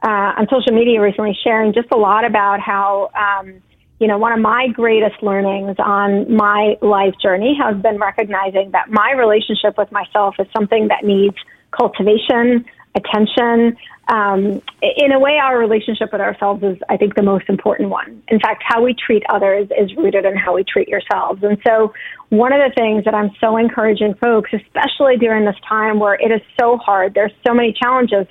uh, 0.01 0.39
on 0.39 0.47
social 0.49 0.73
media 0.73 1.01
recently 1.01 1.37
sharing 1.43 1.73
just 1.73 1.87
a 1.91 1.97
lot 1.97 2.25
about 2.25 2.59
how 2.59 3.11
um, 3.15 3.61
you 3.99 4.07
know, 4.07 4.17
one 4.17 4.31
of 4.31 4.39
my 4.39 4.67
greatest 4.73 5.21
learnings 5.21 5.75
on 5.77 6.33
my 6.33 6.77
life 6.81 7.13
journey 7.21 7.57
has 7.61 7.75
been 7.81 7.97
recognizing 7.97 8.71
that 8.71 8.89
my 8.89 9.11
relationship 9.11 9.77
with 9.77 9.91
myself 9.91 10.35
is 10.39 10.47
something 10.55 10.87
that 10.87 11.03
needs 11.03 11.35
cultivation, 11.77 12.65
attention. 12.95 13.77
Um, 14.07 14.61
in 14.81 15.11
a 15.11 15.19
way, 15.19 15.37
our 15.41 15.59
relationship 15.59 16.11
with 16.11 16.21
ourselves 16.21 16.63
is, 16.63 16.77
I 16.89 16.97
think, 16.97 17.15
the 17.15 17.21
most 17.21 17.45
important 17.47 17.89
one. 17.89 18.23
In 18.27 18.39
fact, 18.39 18.63
how 18.65 18.83
we 18.83 18.95
treat 18.95 19.23
others 19.29 19.67
is 19.77 19.95
rooted 19.95 20.25
in 20.25 20.35
how 20.35 20.55
we 20.55 20.63
treat 20.63 20.87
yourselves. 20.87 21.43
And 21.43 21.57
so, 21.65 21.93
one 22.29 22.51
of 22.51 22.59
the 22.59 22.73
things 22.75 23.05
that 23.05 23.13
I'm 23.13 23.29
so 23.39 23.57
encouraging 23.57 24.15
folks, 24.15 24.51
especially 24.53 25.17
during 25.17 25.45
this 25.45 25.55
time 25.67 25.99
where 25.99 26.15
it 26.15 26.31
is 26.31 26.41
so 26.59 26.77
hard, 26.77 27.13
there's 27.13 27.33
so 27.45 27.53
many 27.53 27.73
challenges, 27.73 28.25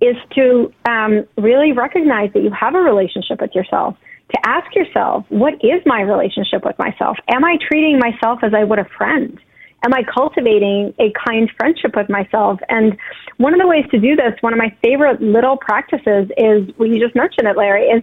is 0.00 0.16
to 0.34 0.72
um, 0.88 1.26
really 1.38 1.72
recognize 1.72 2.32
that 2.34 2.42
you 2.42 2.50
have 2.50 2.74
a 2.74 2.80
relationship 2.80 3.40
with 3.40 3.54
yourself 3.54 3.96
to 4.30 4.48
ask 4.48 4.74
yourself, 4.74 5.24
what 5.28 5.54
is 5.54 5.82
my 5.86 6.00
relationship 6.00 6.64
with 6.64 6.78
myself? 6.78 7.16
Am 7.28 7.44
I 7.44 7.56
treating 7.68 7.98
myself 7.98 8.40
as 8.42 8.52
I 8.54 8.64
would 8.64 8.78
a 8.78 8.86
friend? 8.96 9.38
Am 9.84 9.92
I 9.92 10.02
cultivating 10.02 10.94
a 10.98 11.12
kind 11.12 11.50
friendship 11.56 11.94
with 11.94 12.08
myself? 12.08 12.58
And 12.68 12.96
one 13.36 13.52
of 13.52 13.60
the 13.60 13.66
ways 13.66 13.84
to 13.90 14.00
do 14.00 14.16
this, 14.16 14.32
one 14.40 14.54
of 14.54 14.58
my 14.58 14.74
favorite 14.82 15.20
little 15.20 15.56
practices 15.58 16.30
is, 16.38 16.68
well, 16.78 16.88
you 16.88 16.98
just 16.98 17.14
mentioned 17.14 17.46
it, 17.46 17.56
Larry, 17.56 17.84
is 17.84 18.02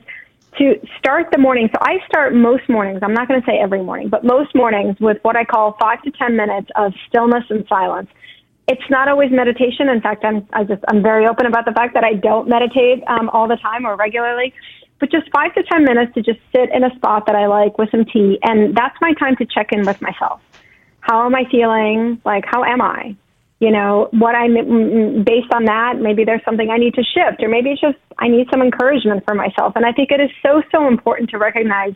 to 0.59 0.79
start 0.99 1.29
the 1.31 1.39
morning. 1.39 1.69
So 1.73 1.79
I 1.81 1.97
start 2.05 2.35
most 2.35 2.69
mornings, 2.69 2.99
I'm 3.01 3.13
not 3.13 3.27
going 3.27 3.41
to 3.41 3.45
say 3.45 3.57
every 3.57 3.81
morning, 3.81 4.09
but 4.09 4.23
most 4.23 4.53
mornings 4.53 4.99
with 4.99 5.17
what 5.23 5.35
I 5.35 5.43
call 5.43 5.75
five 5.79 6.01
to 6.03 6.11
10 6.11 6.35
minutes 6.35 6.69
of 6.75 6.93
stillness 7.07 7.45
and 7.49 7.65
silence. 7.67 8.09
It's 8.67 8.89
not 8.89 9.07
always 9.07 9.31
meditation. 9.31 9.89
In 9.89 10.01
fact, 10.01 10.23
I'm, 10.23 10.47
I 10.53 10.63
just, 10.63 10.83
I'm 10.87 11.01
very 11.01 11.25
open 11.25 11.47
about 11.47 11.65
the 11.65 11.71
fact 11.71 11.95
that 11.95 12.03
I 12.03 12.13
don't 12.13 12.47
meditate 12.47 13.03
um, 13.07 13.29
all 13.29 13.47
the 13.47 13.57
time 13.57 13.85
or 13.85 13.95
regularly 13.95 14.53
but 15.01 15.11
just 15.11 15.29
five 15.31 15.53
to 15.55 15.63
10 15.63 15.83
minutes 15.83 16.13
to 16.13 16.21
just 16.21 16.39
sit 16.55 16.69
in 16.71 16.83
a 16.83 16.95
spot 16.95 17.25
that 17.25 17.35
I 17.35 17.47
like 17.47 17.77
with 17.79 17.89
some 17.89 18.05
tea. 18.05 18.37
And 18.43 18.77
that's 18.77 18.95
my 19.01 19.13
time 19.13 19.35
to 19.37 19.45
check 19.45 19.71
in 19.71 19.83
with 19.83 19.99
myself. 19.99 20.41
How 21.11 21.25
am 21.25 21.35
I 21.35 21.43
feeling? 21.51 22.21
Like, 22.23 22.45
how 22.47 22.63
am 22.63 22.81
I? 22.81 23.17
You 23.59 23.69
know, 23.69 24.07
what 24.11 24.33
I'm 24.33 24.53
based 25.25 25.51
on 25.53 25.65
that, 25.65 25.99
maybe 25.99 26.23
there's 26.23 26.39
something 26.45 26.69
I 26.69 26.77
need 26.77 26.93
to 26.93 27.03
shift, 27.03 27.43
or 27.43 27.49
maybe 27.49 27.71
it's 27.71 27.81
just 27.81 27.97
I 28.17 28.29
need 28.29 28.47
some 28.49 28.61
encouragement 28.61 29.25
for 29.25 29.35
myself. 29.35 29.73
And 29.75 29.85
I 29.85 29.91
think 29.91 30.11
it 30.11 30.21
is 30.21 30.29
so, 30.41 30.63
so 30.71 30.87
important 30.87 31.29
to 31.31 31.37
recognize 31.37 31.95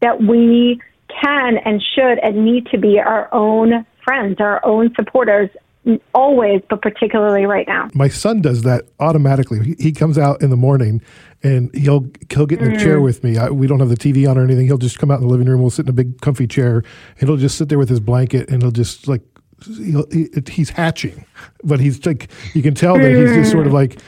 that 0.00 0.18
we 0.18 0.80
can 1.22 1.58
and 1.62 1.82
should 1.94 2.18
and 2.22 2.42
need 2.46 2.64
to 2.68 2.78
be 2.78 2.98
our 2.98 3.28
own 3.34 3.84
friends, 4.02 4.36
our 4.40 4.64
own 4.64 4.94
supporters 4.94 5.50
always, 6.14 6.62
but 6.68 6.82
particularly 6.82 7.46
right 7.46 7.66
now. 7.66 7.88
My 7.94 8.08
son 8.08 8.40
does 8.40 8.62
that 8.62 8.86
automatically. 9.00 9.76
He 9.78 9.92
comes 9.92 10.18
out 10.18 10.42
in 10.42 10.50
the 10.50 10.56
morning 10.56 11.02
and 11.42 11.74
he'll 11.74 12.10
he'll 12.30 12.46
get 12.46 12.60
in 12.60 12.72
a 12.72 12.76
mm. 12.76 12.80
chair 12.80 13.00
with 13.00 13.22
me. 13.22 13.36
I, 13.36 13.50
we 13.50 13.66
don't 13.66 13.80
have 13.80 13.90
the 13.90 13.96
TV 13.96 14.28
on 14.28 14.38
or 14.38 14.42
anything. 14.42 14.66
He'll 14.66 14.78
just 14.78 14.98
come 14.98 15.10
out 15.10 15.20
in 15.20 15.26
the 15.26 15.30
living 15.30 15.46
room. 15.46 15.60
We'll 15.60 15.70
sit 15.70 15.84
in 15.86 15.90
a 15.90 15.94
big 15.94 16.20
comfy 16.20 16.46
chair, 16.46 16.82
and 17.20 17.28
he'll 17.28 17.36
just 17.36 17.58
sit 17.58 17.68
there 17.68 17.78
with 17.78 17.90
his 17.90 18.00
blanket, 18.00 18.48
and 18.48 18.62
he'll 18.62 18.72
just 18.72 19.06
like 19.06 19.22
he, 19.64 20.28
he's 20.48 20.70
hatching, 20.70 21.24
but 21.62 21.80
he's 21.80 22.04
like 22.04 22.30
you 22.54 22.62
can 22.62 22.74
tell 22.74 22.96
that 22.96 23.10
he's 23.10 23.34
just 23.34 23.52
sort 23.52 23.66
of 23.66 23.72
like 23.72 23.98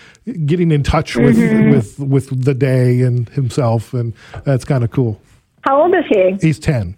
getting 0.47 0.71
in 0.71 0.83
touch 0.83 1.15
with 1.15 1.37
mm-hmm. 1.37 1.71
with 1.71 1.99
with 1.99 2.45
the 2.45 2.55
day 2.55 3.03
and 3.03 3.29
himself, 3.31 3.93
and 3.93 4.15
that's 4.45 4.65
kind 4.65 4.83
of 4.83 4.91
cool. 4.91 5.21
How 5.61 5.83
old 5.83 5.95
is 5.95 6.05
he? 6.09 6.39
He's 6.41 6.59
ten. 6.59 6.97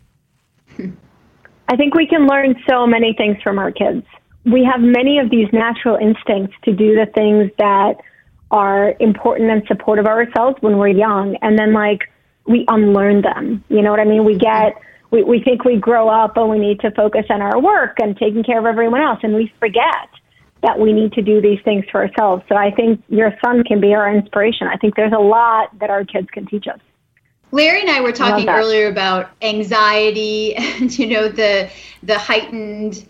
I 1.71 1.77
think 1.77 1.95
we 1.95 2.07
can 2.07 2.27
learn 2.27 2.55
so 2.69 2.87
many 2.87 3.13
things 3.13 3.37
from 3.43 3.59
our 3.59 3.71
kids 3.71 4.07
we 4.51 4.65
have 4.65 4.81
many 4.81 5.19
of 5.19 5.31
these 5.31 5.49
natural 5.53 5.97
instincts 5.97 6.57
to 6.65 6.73
do 6.73 6.95
the 6.95 7.07
things 7.15 7.51
that 7.59 7.97
are 8.51 8.95
important 9.01 9.51
and 9.51 9.63
supportive 9.67 10.07
of 10.07 10.11
ourselves 10.11 10.57
when 10.61 10.79
we're 10.79 10.89
young. 10.89 11.37
And 11.43 11.59
then, 11.59 11.73
like, 11.73 12.11
we 12.47 12.65
unlearn 12.69 13.23
them. 13.23 13.63
You 13.69 13.83
know 13.83 13.91
what 13.91 14.01
I 14.01 14.05
mean? 14.05 14.25
We 14.25 14.39
get, 14.39 14.81
we, 15.11 15.23
we 15.23 15.43
think 15.43 15.65
we 15.65 15.77
grow 15.77 16.09
up 16.09 16.37
and 16.37 16.49
we 16.49 16.59
need 16.59 16.81
to 16.81 16.91
focus 16.93 17.27
on 17.31 17.43
our 17.43 17.61
work 17.61 17.99
and 18.01 18.17
taking 18.17 18.43
care 18.43 18.59
of 18.59 18.67
everyone 18.67 19.03
else, 19.03 19.21
and 19.23 19.35
we 19.35 19.53
forget 19.59 20.09
that 20.63 20.79
we 20.79 20.93
need 20.93 21.13
to 21.13 21.23
do 21.23 21.41
these 21.41 21.61
things 21.65 21.85
for 21.91 22.03
ourselves. 22.03 22.43
So 22.49 22.57
I 22.57 22.73
think 22.73 23.03
your 23.09 23.33
son 23.45 23.63
can 23.63 23.81
be 23.81 23.95
our 23.95 24.13
inspiration. 24.13 24.67
I 24.67 24.77
think 24.77 24.97
there's 24.97 25.13
a 25.13 25.21
lot 25.21 25.79
that 25.79 25.91
our 25.91 26.05
kids 26.05 26.29
can 26.33 26.47
teach 26.47 26.67
us. 26.67 26.81
Larry 27.51 27.81
and 27.81 27.91
I 27.91 28.01
were 28.01 28.13
talking 28.13 28.49
earlier 28.49 28.89
about 28.89 29.31
anxiety 29.41 30.55
and 30.57 30.97
you 30.99 31.07
know 31.07 31.29
the 31.29 31.71
the 32.03 32.19
heightened 32.19 33.07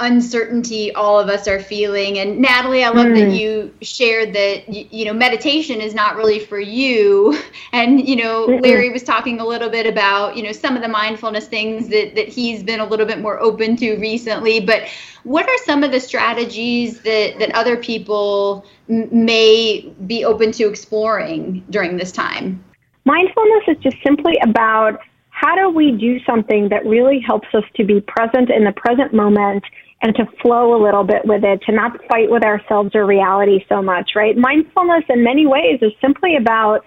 uncertainty 0.00 0.92
all 0.94 1.20
of 1.20 1.28
us 1.28 1.46
are 1.46 1.60
feeling 1.60 2.18
and 2.18 2.38
nataly 2.38 2.82
i 2.82 2.88
love 2.88 3.06
mm. 3.06 3.14
that 3.14 3.28
hmm. 3.28 3.34
you 3.34 3.74
shared 3.82 4.32
that 4.32 4.66
you 4.68 5.04
know 5.04 5.12
meditation 5.12 5.80
is 5.80 5.94
not 5.94 6.16
really 6.16 6.38
for 6.38 6.58
you 6.58 7.38
and 7.72 8.08
you 8.08 8.16
know 8.16 8.46
mm 8.46 8.60
larry 8.60 8.90
was 8.90 9.02
talking 9.02 9.40
a 9.40 9.46
little 9.46 9.70
bit 9.70 9.86
about 9.86 10.36
you 10.36 10.42
know 10.42 10.52
some 10.52 10.76
of 10.76 10.82
the 10.82 10.88
mindfulness 10.88 11.46
things 11.46 11.88
that 11.88 12.14
that 12.14 12.28
he's 12.28 12.62
been 12.62 12.78
a 12.78 12.84
little 12.84 13.06
bit 13.06 13.18
more 13.18 13.40
open 13.40 13.74
to 13.74 13.96
recently 13.96 14.60
but 14.60 14.82
what 15.22 15.48
are 15.48 15.58
some 15.64 15.82
of 15.82 15.90
the 15.90 15.98
strategies 15.98 17.00
that 17.00 17.38
that 17.38 17.50
other 17.54 17.78
people 17.78 18.66
m- 18.90 19.08
may 19.10 19.90
be 20.06 20.26
open 20.26 20.52
to 20.52 20.68
exploring 20.68 21.64
during 21.70 21.96
this 21.96 22.12
time 22.12 22.62
mindfulness 23.06 23.62
is 23.66 23.78
just 23.78 23.96
simply 24.04 24.36
about 24.42 25.00
how 25.40 25.56
do 25.56 25.70
we 25.70 25.92
do 25.92 26.22
something 26.24 26.68
that 26.68 26.84
really 26.84 27.18
helps 27.18 27.48
us 27.54 27.64
to 27.74 27.84
be 27.84 28.00
present 28.02 28.50
in 28.50 28.64
the 28.64 28.72
present 28.72 29.14
moment 29.14 29.64
and 30.02 30.14
to 30.16 30.24
flow 30.40 30.74
a 30.74 30.80
little 30.82 31.04
bit 31.04 31.24
with 31.24 31.44
it, 31.44 31.60
to 31.66 31.72
not 31.72 31.92
fight 32.08 32.30
with 32.30 32.42
ourselves 32.42 32.90
or 32.94 33.04
reality 33.06 33.64
so 33.68 33.82
much, 33.82 34.12
right? 34.16 34.36
Mindfulness 34.36 35.04
in 35.08 35.22
many 35.22 35.46
ways 35.46 35.78
is 35.82 35.92
simply 36.00 36.36
about 36.36 36.84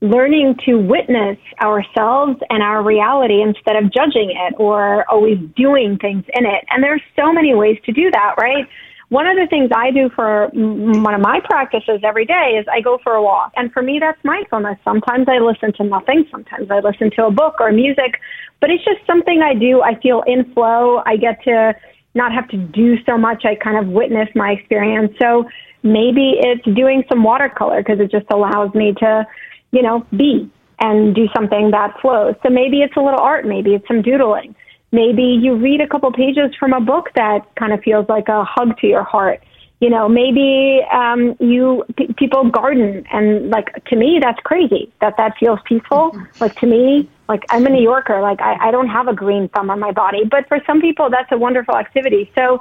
learning 0.00 0.56
to 0.64 0.76
witness 0.76 1.38
ourselves 1.60 2.38
and 2.50 2.62
our 2.62 2.82
reality 2.82 3.42
instead 3.42 3.76
of 3.76 3.92
judging 3.92 4.30
it 4.30 4.54
or 4.58 5.04
always 5.10 5.38
doing 5.56 5.98
things 5.98 6.24
in 6.34 6.46
it. 6.46 6.64
And 6.70 6.82
there's 6.82 7.02
so 7.16 7.32
many 7.32 7.54
ways 7.54 7.78
to 7.84 7.92
do 7.92 8.10
that, 8.12 8.34
right? 8.40 8.66
One 9.08 9.26
of 9.26 9.36
the 9.36 9.46
things 9.48 9.70
I 9.74 9.90
do 9.90 10.10
for 10.14 10.50
one 10.52 11.14
of 11.14 11.20
my 11.20 11.40
practices 11.42 12.00
every 12.04 12.26
day 12.26 12.58
is 12.60 12.66
I 12.70 12.80
go 12.80 12.98
for 13.02 13.14
a 13.14 13.22
walk. 13.22 13.52
And 13.56 13.72
for 13.72 13.82
me, 13.82 13.98
that's 13.98 14.22
mindfulness. 14.22 14.78
Sometimes 14.84 15.26
I 15.28 15.38
listen 15.38 15.72
to 15.78 15.84
nothing. 15.84 16.26
Sometimes 16.30 16.70
I 16.70 16.80
listen 16.80 17.10
to 17.16 17.26
a 17.26 17.30
book 17.30 17.54
or 17.58 17.72
music, 17.72 18.20
but 18.60 18.70
it's 18.70 18.84
just 18.84 19.04
something 19.06 19.40
I 19.40 19.54
do. 19.54 19.80
I 19.80 19.98
feel 20.00 20.22
in 20.26 20.52
flow. 20.52 21.02
I 21.06 21.16
get 21.16 21.42
to 21.44 21.74
not 22.18 22.32
have 22.32 22.46
to 22.48 22.58
do 22.58 22.96
so 23.06 23.16
much. 23.16 23.44
I 23.46 23.54
kind 23.54 23.78
of 23.78 23.86
witness 23.90 24.28
my 24.34 24.50
experience. 24.50 25.14
So 25.18 25.48
maybe 25.82 26.34
it's 26.36 26.64
doing 26.76 27.04
some 27.08 27.22
watercolor 27.22 27.78
because 27.82 28.00
it 28.00 28.10
just 28.10 28.26
allows 28.30 28.74
me 28.74 28.92
to, 28.98 29.26
you 29.70 29.82
know, 29.82 30.04
be 30.14 30.50
and 30.80 31.14
do 31.14 31.26
something 31.34 31.70
that 31.70 31.98
flows. 32.00 32.34
So 32.42 32.50
maybe 32.50 32.82
it's 32.82 32.96
a 32.96 33.00
little 33.00 33.20
art, 33.20 33.46
maybe 33.46 33.74
it's 33.74 33.88
some 33.88 34.02
doodling. 34.02 34.54
Maybe 34.92 35.22
you 35.22 35.56
read 35.56 35.80
a 35.80 35.88
couple 35.88 36.10
pages 36.12 36.54
from 36.58 36.72
a 36.72 36.80
book 36.80 37.10
that 37.14 37.40
kind 37.56 37.72
of 37.72 37.80
feels 37.80 38.06
like 38.08 38.28
a 38.28 38.44
hug 38.44 38.78
to 38.80 38.86
your 38.86 39.04
heart. 39.04 39.42
You 39.80 39.90
know, 39.90 40.08
maybe 40.08 40.80
um, 40.92 41.36
you 41.38 41.84
p- 41.96 42.12
people 42.14 42.50
garden, 42.50 43.06
and 43.12 43.48
like 43.48 43.84
to 43.86 43.96
me, 43.96 44.18
that's 44.20 44.40
crazy. 44.40 44.92
That 45.00 45.16
that 45.18 45.36
feels 45.38 45.60
peaceful. 45.64 46.10
Mm-hmm. 46.10 46.24
Like 46.40 46.56
to 46.56 46.66
me, 46.66 47.08
like 47.28 47.44
I'm 47.50 47.64
a 47.66 47.70
New 47.70 47.82
Yorker, 47.82 48.20
like 48.20 48.40
I, 48.40 48.68
I 48.68 48.70
don't 48.72 48.88
have 48.88 49.06
a 49.06 49.14
green 49.14 49.48
thumb 49.50 49.70
on 49.70 49.78
my 49.78 49.92
body, 49.92 50.24
but 50.24 50.48
for 50.48 50.58
some 50.66 50.80
people 50.80 51.10
that's 51.10 51.30
a 51.30 51.38
wonderful 51.38 51.76
activity. 51.76 52.30
So 52.34 52.60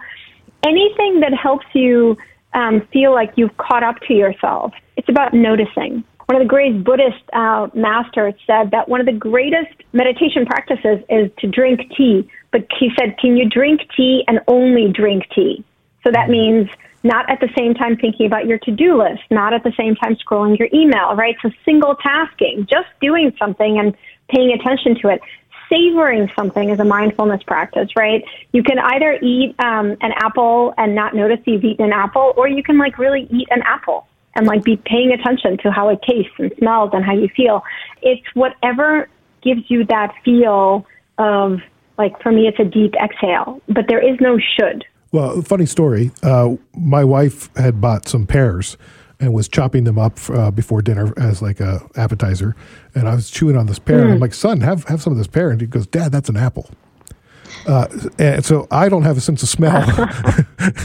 anything 0.64 1.22
that 1.22 1.34
helps 1.34 1.66
you 1.74 2.18
um, 2.54 2.82
feel 2.94 3.14
like 3.14 3.34
you've 3.36 3.56
caught 3.58 3.84
up 3.84 4.00
to 4.08 4.14
yourself, 4.14 4.74
it's 4.96 5.10
about 5.10 5.34
noticing. 5.34 6.04
One 6.28 6.36
of 6.36 6.44
the 6.44 6.50
great 6.50 6.84
Buddhist 6.84 7.24
uh, 7.32 7.70
masters 7.74 8.34
said 8.46 8.72
that 8.72 8.90
one 8.90 9.00
of 9.00 9.06
the 9.06 9.14
greatest 9.14 9.74
meditation 9.94 10.46
practices 10.46 11.00
is 11.10 11.32
to 11.40 11.48
drink 11.48 11.80
tea. 11.96 12.30
But 12.52 12.68
he 12.78 12.92
said, 13.00 13.18
can 13.18 13.38
you 13.38 13.50
drink 13.50 13.82
tea 13.96 14.26
and 14.28 14.42
only 14.48 14.92
drink 14.92 15.24
tea? 15.34 15.64
So 16.04 16.12
that 16.12 16.30
means 16.30 16.68
not 17.04 17.30
at 17.30 17.40
the 17.40 17.50
same 17.58 17.74
time 17.74 17.98
thinking 17.98 18.26
about 18.26 18.48
your 18.48 18.58
to-do 18.60 18.98
list, 18.98 19.22
not 19.30 19.54
at 19.54 19.64
the 19.64 19.74
same 19.78 19.96
time 19.96 20.16
scrolling 20.16 20.58
your 20.58 20.68
email, 20.74 21.16
right? 21.16 21.36
So 21.42 21.52
single 21.64 21.96
tasking, 21.96 22.68
just 22.70 22.88
doing 23.02 23.34
something 23.40 23.80
and 23.80 23.96
paying 24.30 24.52
attention 24.52 24.96
to 25.02 25.10
it. 25.10 25.22
Savoring 25.70 26.32
something 26.36 26.70
is 26.70 26.80
a 26.80 26.86
mindfulness 26.86 27.44
practice, 27.44 27.90
right? 27.96 28.24
You 28.54 28.64
can 28.64 28.80
either 28.80 29.20
eat 29.22 29.56
um, 29.60 29.98
an 30.02 30.14
apple 30.16 30.74
and 30.78 30.96
not 30.96 31.14
notice 31.14 31.40
you've 31.46 31.64
eaten 31.64 31.86
an 31.86 31.92
apple, 31.92 32.34
or 32.38 32.48
you 32.48 32.64
can 32.64 32.78
like 32.78 32.98
really 32.98 33.28
eat 33.30 33.48
an 33.52 33.62
apple 33.64 34.08
and 34.36 34.48
like 34.48 34.64
be 34.64 34.78
paying 34.78 35.12
attention 35.12 35.58
to 35.58 35.72
how 35.72 35.90
it 35.90 36.00
tastes 36.04 36.34
and 36.38 36.54
smells 36.58 36.92
and 36.94 37.04
how 37.04 37.14
you 37.14 37.28
feel. 37.36 37.64
It's 38.02 38.24
whatever 38.34 39.10
gives 39.42 39.70
you 39.70 39.86
that 39.86 40.14
feel 40.24 40.86
of 41.18 41.60
like 41.98 42.22
for 42.22 42.32
me, 42.32 42.48
it's 42.48 42.60
a 42.60 42.66
deep 42.66 42.94
exhale, 42.96 43.62
but 43.68 43.88
there 43.88 44.00
is 44.00 44.20
no 44.22 44.38
should. 44.38 44.86
Well, 45.12 45.42
funny 45.42 45.66
story. 45.66 46.12
Uh, 46.22 46.56
my 46.76 47.04
wife 47.04 47.50
had 47.56 47.80
bought 47.80 48.08
some 48.08 48.26
pears 48.26 48.78
and 49.20 49.34
was 49.34 49.48
chopping 49.48 49.84
them 49.84 49.98
up 49.98 50.18
uh, 50.30 50.52
before 50.52 50.82
dinner 50.82 51.14
as 51.18 51.42
like 51.42 51.60
a 51.60 51.82
appetizer. 51.96 52.56
And 52.94 53.08
I 53.08 53.16
was 53.16 53.30
chewing 53.30 53.58
on 53.58 53.66
this 53.66 53.80
pear, 53.80 54.00
mm. 54.00 54.02
and 54.02 54.12
I'm 54.12 54.18
hmm. 54.18 54.22
like, 54.22 54.34
"Son, 54.34 54.62
have 54.62 54.84
have 54.86 55.02
some 55.02 55.14
of 55.14 55.18
this 55.18 55.28
pear." 55.28 55.50
And 55.50 55.62
he 55.62 55.68
goes, 55.68 55.88
"Dad, 55.88 56.12
that's 56.12 56.30
an 56.30 56.38
apple." 56.38 56.70
Uh, 57.68 57.88
and 58.18 58.46
so 58.46 58.66
I 58.72 58.88
don't 58.88 59.04
have 59.04 59.18
a 59.18 59.22
sense 59.22 59.44
of 59.44 59.50
smell, 59.50 59.76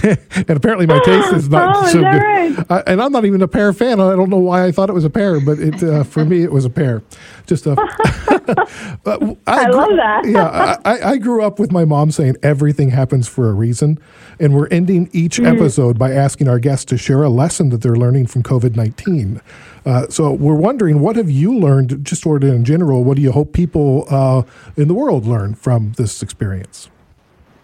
and 0.03 0.51
apparently 0.51 0.85
my 0.87 0.99
taste 1.05 1.33
is 1.33 1.49
not 1.49 1.77
oh, 1.77 1.87
so 1.87 2.01
good. 2.01 2.05
Right? 2.05 2.67
I, 2.69 2.83
and 2.89 3.01
I'm 3.01 3.13
not 3.13 3.25
even 3.25 3.41
a 3.41 3.47
pear 3.47 3.73
fan. 3.73 4.01
I 4.01 4.17
don't 4.17 4.31
know 4.31 4.39
why 4.39 4.65
I 4.67 4.73
thought 4.73 4.91
it 4.91 4.93
was 4.93 5.05
a 5.05 5.11
pear, 5.11 5.41
but 5.41 5.61
it 5.61 5.81
uh, 5.83 6.03
for 6.03 6.25
me 6.25 6.43
it 6.43 6.51
was 6.51 6.65
a 6.65 6.71
pear. 6.71 7.03
Just 7.47 7.67
a. 7.67 7.77
I, 9.07 9.35
I 9.47 9.65
grew, 9.67 9.77
love 9.77 9.91
that. 9.97 10.23
yeah, 10.27 10.77
I, 10.85 11.13
I, 11.13 11.19
grew 11.19 11.45
up 11.45 11.61
with 11.61 11.71
my 11.71 11.85
mom 11.85 12.11
saying 12.11 12.37
everything 12.43 12.91
happens 12.91 13.29
for 13.29 13.49
a 13.49 13.53
reason, 13.53 14.01
and 14.41 14.53
we're 14.53 14.69
ending 14.69 15.09
each 15.13 15.37
mm-hmm. 15.37 15.55
episode 15.55 15.99
by 15.99 16.11
asking 16.13 16.49
our 16.49 16.59
guests 16.59 16.85
to 16.87 16.99
share 16.99 17.23
a 17.23 17.29
lesson 17.29 17.69
that 17.69 17.83
they're 17.83 17.95
learning 17.95 18.27
from 18.27 18.43
COVID 18.43 18.75
nineteen. 18.75 19.41
Uh, 19.85 20.07
so 20.09 20.33
we're 20.33 20.55
wondering, 20.55 21.01
what 21.01 21.17
have 21.17 21.31
you 21.31 21.59
learned, 21.59 22.05
just 22.05 22.23
sort 22.23 22.45
of 22.45 22.51
in 22.51 22.65
general? 22.65 23.03
What 23.05 23.17
do 23.17 23.23
you 23.23 23.33
hope 23.33 23.53
people 23.53 24.07
uh, 24.09 24.43
in 24.77 24.89
the 24.89 24.95
world 24.95 25.27
learn 25.27 25.55
from 25.55 25.93
this 25.97 26.23
experience? 26.23 26.89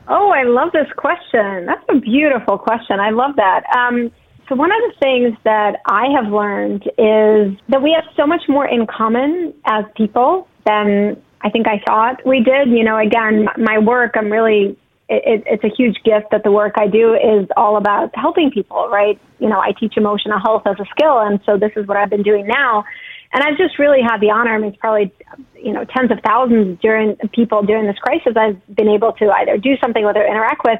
Oh, 0.08 0.30
I 0.30 0.44
love 0.44 0.72
this 0.72 0.88
question. 0.96 1.66
That's 1.66 1.84
a 1.88 2.00
beautiful 2.00 2.58
question. 2.58 2.98
I 2.98 3.10
love 3.10 3.36
that. 3.36 3.64
Um, 3.76 4.10
so 4.48 4.54
one 4.54 4.70
of 4.72 4.78
the 4.78 4.94
things 5.00 5.36
that 5.44 5.80
I 5.86 6.06
have 6.08 6.32
learned 6.32 6.84
is 6.96 7.54
that 7.68 7.82
we 7.82 7.92
have 7.92 8.04
so 8.16 8.26
much 8.26 8.42
more 8.48 8.66
in 8.66 8.86
common 8.86 9.52
as 9.66 9.84
people 9.94 10.48
than 10.64 11.22
I 11.42 11.50
think 11.50 11.66
I 11.68 11.82
thought 11.86 12.26
we 12.26 12.42
did. 12.42 12.68
You 12.68 12.82
know, 12.84 12.98
again, 12.98 13.48
my 13.58 13.78
work, 13.78 14.12
I'm 14.14 14.32
really 14.32 14.78
it, 15.08 15.42
it's 15.46 15.64
a 15.64 15.74
huge 15.74 15.96
gift 16.04 16.30
that 16.30 16.44
the 16.44 16.52
work 16.52 16.74
I 16.76 16.86
do 16.86 17.14
is 17.14 17.48
all 17.56 17.76
about 17.76 18.10
helping 18.14 18.50
people, 18.50 18.88
right? 18.88 19.18
You 19.38 19.48
know, 19.48 19.58
I 19.58 19.72
teach 19.72 19.96
emotional 19.96 20.38
health 20.38 20.62
as 20.66 20.76
a 20.78 20.84
skill, 20.90 21.20
and 21.20 21.40
so 21.46 21.56
this 21.56 21.72
is 21.76 21.86
what 21.86 21.96
I've 21.96 22.10
been 22.10 22.22
doing 22.22 22.46
now. 22.46 22.84
And 23.32 23.42
I've 23.42 23.56
just 23.56 23.78
really 23.78 24.02
had 24.02 24.20
the 24.20 24.30
honor. 24.30 24.54
I 24.54 24.58
mean, 24.58 24.70
it's 24.70 24.78
probably, 24.78 25.12
you 25.54 25.72
know, 25.72 25.84
tens 25.84 26.10
of 26.10 26.18
thousands 26.24 26.78
during 26.80 27.16
people 27.32 27.62
during 27.62 27.86
this 27.86 27.98
crisis. 27.98 28.34
I've 28.36 28.60
been 28.74 28.88
able 28.88 29.12
to 29.14 29.30
either 29.30 29.58
do 29.58 29.76
something 29.82 30.04
with 30.04 30.16
or 30.16 30.26
interact 30.26 30.62
with. 30.64 30.78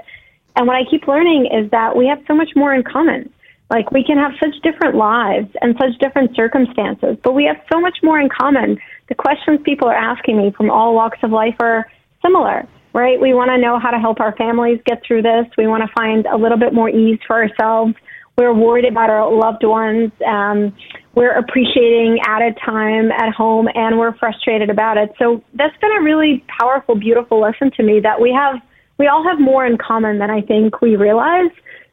And 0.57 0.67
what 0.67 0.77
I 0.77 0.85
keep 0.91 1.07
learning 1.07 1.47
is 1.53 1.71
that 1.71 1.97
we 1.97 2.07
have 2.07 2.23
so 2.27 2.35
much 2.35 2.51
more 2.57 2.75
in 2.75 2.83
common. 2.83 3.33
Like 3.71 3.91
we 3.91 4.03
can 4.03 4.17
have 4.17 4.33
such 4.41 4.61
different 4.63 4.95
lives 4.95 5.49
and 5.61 5.77
such 5.79 5.99
different 6.01 6.35
circumstances, 6.35 7.19
but 7.23 7.35
we 7.35 7.45
have 7.45 7.61
so 7.71 7.81
much 7.81 7.99
more 8.03 8.19
in 8.19 8.31
common. 8.31 8.79
The 9.09 9.15
questions 9.15 9.61
people 9.63 9.89
are 9.89 9.95
asking 9.95 10.39
me 10.39 10.51
from 10.53 10.71
all 10.71 10.95
walks 10.95 11.19
of 11.23 11.31
life 11.31 11.57
are 11.61 11.87
similar 12.23 12.67
right? 12.93 13.21
We 13.21 13.35
want 13.35 13.51
to 13.51 13.59
know 13.59 13.79
how 13.79 13.91
to 13.91 13.99
help 13.99 14.21
our 14.21 14.35
families 14.37 14.81
get 14.87 15.03
through 15.07 15.23
this. 15.23 15.47
We 15.57 15.67
want 15.67 15.83
to 15.83 15.93
find 15.95 16.27
a 16.27 16.37
little 16.37 16.59
bit 16.59 16.73
more 16.73 16.89
ease 16.89 17.19
for 17.27 17.37
ourselves. 17.37 17.95
We're 18.37 18.55
worried 18.55 18.85
about 18.85 19.11
our 19.11 19.33
loved 19.33 19.65
ones. 19.65 20.13
Um, 20.27 20.75
we're 21.15 21.37
appreciating 21.37 22.21
added 22.25 22.57
time 22.65 23.11
at 23.11 23.35
home 23.35 23.69
and 23.75 23.99
we're 23.99 24.17
frustrated 24.17 24.71
about 24.71 24.97
it. 24.97 25.13
So 25.19 25.43
that's 25.55 25.77
been 25.79 25.91
a 25.91 26.03
really 26.03 26.45
powerful, 26.61 26.95
beautiful 26.95 27.41
lesson 27.41 27.73
to 27.73 27.83
me 27.83 27.99
that 28.01 28.21
we 28.21 28.33
have, 28.33 28.63
we 28.99 29.09
all 29.09 29.25
have 29.25 29.41
more 29.41 29.67
in 29.67 29.77
common 29.79 30.19
than 30.19 30.31
I 30.31 30.43
think 30.43 30.81
we 30.81 30.95
realize. 30.95 31.51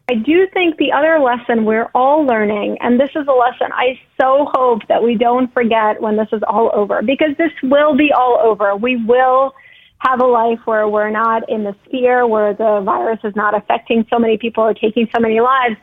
I 0.08 0.14
do 0.14 0.46
think 0.54 0.78
the 0.78 0.92
other 0.92 1.18
lesson 1.18 1.66
we're 1.66 1.90
all 1.96 2.24
learning, 2.28 2.78
and 2.80 3.00
this 3.00 3.10
is 3.16 3.26
a 3.28 3.32
lesson 3.32 3.74
I 3.74 4.00
so 4.22 4.48
hope 4.54 4.82
that 4.88 5.02
we 5.02 5.16
don't 5.16 5.52
forget 5.52 6.00
when 6.00 6.16
this 6.16 6.28
is 6.32 6.44
all 6.48 6.70
over, 6.76 7.02
because 7.02 7.36
this 7.40 7.52
will 7.64 7.98
be 7.98 8.12
all 8.16 8.38
over. 8.40 8.76
We 8.76 9.04
will 9.04 9.56
have 10.00 10.22
a 10.22 10.26
life 10.26 10.60
where 10.66 10.88
we're 10.88 11.10
not 11.10 11.50
in 11.50 11.64
the 11.64 11.76
sphere 11.86 12.28
where 12.28 12.54
the 12.54 12.82
virus 12.84 13.20
is 13.24 13.36
not 13.36 13.56
affecting 13.56 14.06
so 14.10 14.20
many 14.20 14.38
people 14.38 14.64
or 14.64 14.74
taking 14.74 15.08
so 15.16 15.20
many 15.20 15.40
lives. 15.40 15.76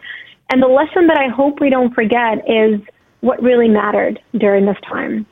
And 0.51 0.63
the 0.63 0.69
lesson 0.69 1.07
that 1.07 1.19
I 1.19 1.29
hope 1.29 1.61
we 1.61 1.71
don't 1.71 1.95
forget 1.95 2.39
is 2.49 2.81
what 3.21 3.43
really 3.43 3.69
mattered 3.69 4.21
during 4.37 4.67
this 4.67 4.77
time. 4.89 5.27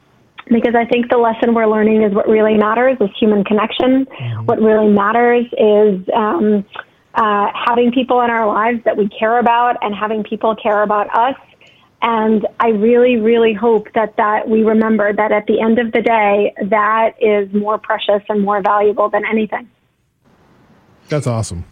Because 0.48 0.74
I 0.74 0.84
think 0.86 1.10
the 1.10 1.18
lesson 1.18 1.54
we're 1.54 1.66
learning 1.66 2.02
is 2.02 2.12
what 2.12 2.26
really 2.26 2.56
matters 2.56 2.96
is 3.00 3.08
human 3.18 3.44
connection. 3.44 4.06
Mm-hmm. 4.06 4.46
What 4.46 4.60
really 4.60 4.88
matters 4.88 5.46
is 5.52 6.08
um, 6.14 6.64
uh, 7.14 7.50
having 7.54 7.92
people 7.92 8.20
in 8.22 8.30
our 8.30 8.46
lives 8.46 8.82
that 8.84 8.96
we 8.96 9.08
care 9.08 9.38
about 9.38 9.76
and 9.82 9.94
having 9.94 10.24
people 10.24 10.56
care 10.56 10.82
about 10.82 11.14
us 11.16 11.36
and 12.02 12.46
I 12.58 12.68
really, 12.68 13.16
really 13.16 13.52
hope 13.52 13.92
that, 13.94 14.16
that 14.16 14.48
we 14.48 14.62
remember 14.62 15.12
that 15.12 15.32
at 15.32 15.46
the 15.46 15.60
end 15.60 15.78
of 15.78 15.92
the 15.92 16.00
day, 16.00 16.54
that 16.62 17.14
is 17.20 17.52
more 17.52 17.78
precious 17.78 18.22
and 18.28 18.42
more 18.42 18.62
valuable 18.62 19.10
than 19.10 19.24
anything. 19.26 19.68
That's 21.08 21.26
awesome. 21.26 21.64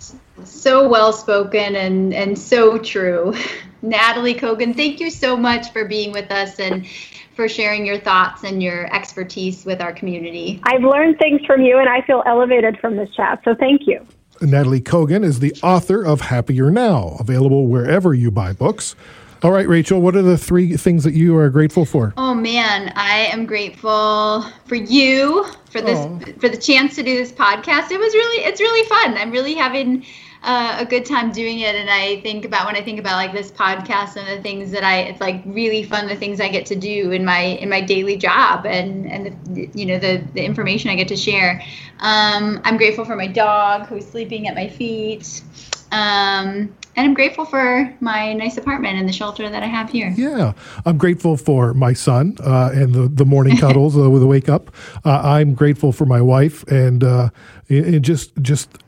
So 0.44 0.88
well 0.88 1.12
spoken 1.12 1.76
and, 1.76 2.12
and 2.12 2.38
so 2.38 2.78
true. 2.78 3.34
Nataly 3.82 4.38
Kogan, 4.38 4.74
thank 4.76 5.00
you 5.00 5.10
so 5.10 5.36
much 5.36 5.72
for 5.72 5.84
being 5.84 6.12
with 6.12 6.30
us 6.30 6.58
and 6.58 6.86
for 7.34 7.48
sharing 7.48 7.86
your 7.86 7.98
thoughts 7.98 8.42
and 8.42 8.62
your 8.62 8.92
expertise 8.94 9.64
with 9.64 9.80
our 9.80 9.92
community. 9.92 10.60
I've 10.64 10.82
learned 10.82 11.18
things 11.18 11.40
from 11.46 11.62
you 11.62 11.78
and 11.78 11.88
I 11.88 12.02
feel 12.02 12.22
elevated 12.26 12.78
from 12.80 12.96
this 12.96 13.08
chat, 13.14 13.40
so 13.44 13.54
thank 13.54 13.86
you. 13.86 14.04
Nataly 14.40 14.80
Kogan 14.80 15.24
is 15.24 15.38
the 15.38 15.54
author 15.62 16.04
of 16.04 16.22
Happier 16.22 16.70
Now, 16.70 17.16
available 17.18 17.66
wherever 17.68 18.12
you 18.12 18.30
buy 18.30 18.52
books. 18.52 18.94
All 19.40 19.52
right, 19.52 19.68
Rachel, 19.68 20.00
what 20.00 20.16
are 20.16 20.22
the 20.22 20.36
three 20.36 20.76
things 20.76 21.04
that 21.04 21.14
you 21.14 21.36
are 21.36 21.48
grateful 21.48 21.84
for? 21.84 22.12
Oh 22.16 22.34
man, 22.34 22.92
I 22.96 23.26
am 23.26 23.46
grateful 23.46 24.44
for 24.66 24.74
you 24.74 25.44
for 25.70 25.80
this 25.80 25.98
Aww. 25.98 26.40
for 26.40 26.48
the 26.48 26.56
chance 26.56 26.96
to 26.96 27.04
do 27.04 27.16
this 27.16 27.30
podcast. 27.30 27.92
It 27.92 28.00
was 28.00 28.14
really 28.14 28.44
it's 28.44 28.60
really 28.60 28.88
fun. 28.88 29.16
I'm 29.16 29.30
really 29.30 29.54
having 29.54 30.04
uh, 30.42 30.78
a 30.80 30.84
good 30.84 31.04
time 31.04 31.32
doing 31.32 31.58
it 31.58 31.74
and 31.74 31.90
i 31.90 32.20
think 32.20 32.44
about 32.44 32.64
when 32.64 32.76
i 32.76 32.80
think 32.80 33.00
about 33.00 33.16
like 33.16 33.32
this 33.32 33.50
podcast 33.50 34.16
and 34.16 34.26
the 34.28 34.40
things 34.40 34.70
that 34.70 34.84
i 34.84 35.00
it's 35.00 35.20
like 35.20 35.42
really 35.44 35.82
fun 35.82 36.06
the 36.06 36.14
things 36.14 36.40
i 36.40 36.48
get 36.48 36.64
to 36.64 36.76
do 36.76 37.10
in 37.10 37.24
my 37.24 37.40
in 37.40 37.68
my 37.68 37.80
daily 37.80 38.16
job 38.16 38.64
and 38.64 39.04
and 39.10 39.36
the, 39.46 39.68
you 39.74 39.84
know 39.84 39.98
the 39.98 40.22
the 40.34 40.44
information 40.44 40.90
i 40.90 40.94
get 40.94 41.08
to 41.08 41.16
share 41.16 41.60
um, 41.98 42.60
i'm 42.64 42.76
grateful 42.76 43.04
for 43.04 43.16
my 43.16 43.26
dog 43.26 43.86
who's 43.88 44.06
sleeping 44.06 44.46
at 44.46 44.54
my 44.54 44.68
feet 44.68 45.42
um, 45.90 46.72
and 46.96 47.06
I'm 47.06 47.14
grateful 47.14 47.44
for 47.44 47.92
my 48.00 48.32
nice 48.32 48.56
apartment 48.56 48.98
and 48.98 49.08
the 49.08 49.12
shelter 49.12 49.48
that 49.48 49.62
I 49.62 49.66
have 49.66 49.90
here. 49.90 50.12
Yeah, 50.16 50.52
I'm 50.84 50.98
grateful 50.98 51.36
for 51.36 51.74
my 51.74 51.92
son 51.92 52.36
uh, 52.40 52.70
and 52.72 52.94
the, 52.94 53.08
the 53.08 53.24
morning 53.24 53.56
cuddles 53.58 53.96
uh, 53.96 54.10
with 54.10 54.22
a 54.22 54.26
wake 54.26 54.48
up. 54.48 54.70
Uh, 55.04 55.20
I'm 55.22 55.54
grateful 55.54 55.92
for 55.92 56.06
my 56.06 56.20
wife 56.20 56.64
and 56.64 57.04
uh, 57.04 57.30
it, 57.68 58.00
just 58.00 58.36
just 58.42 58.78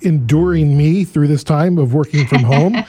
enduring 0.00 0.76
me 0.76 1.04
through 1.04 1.28
this 1.28 1.44
time 1.44 1.78
of 1.78 1.94
working 1.94 2.26
from 2.26 2.42
home. 2.42 2.76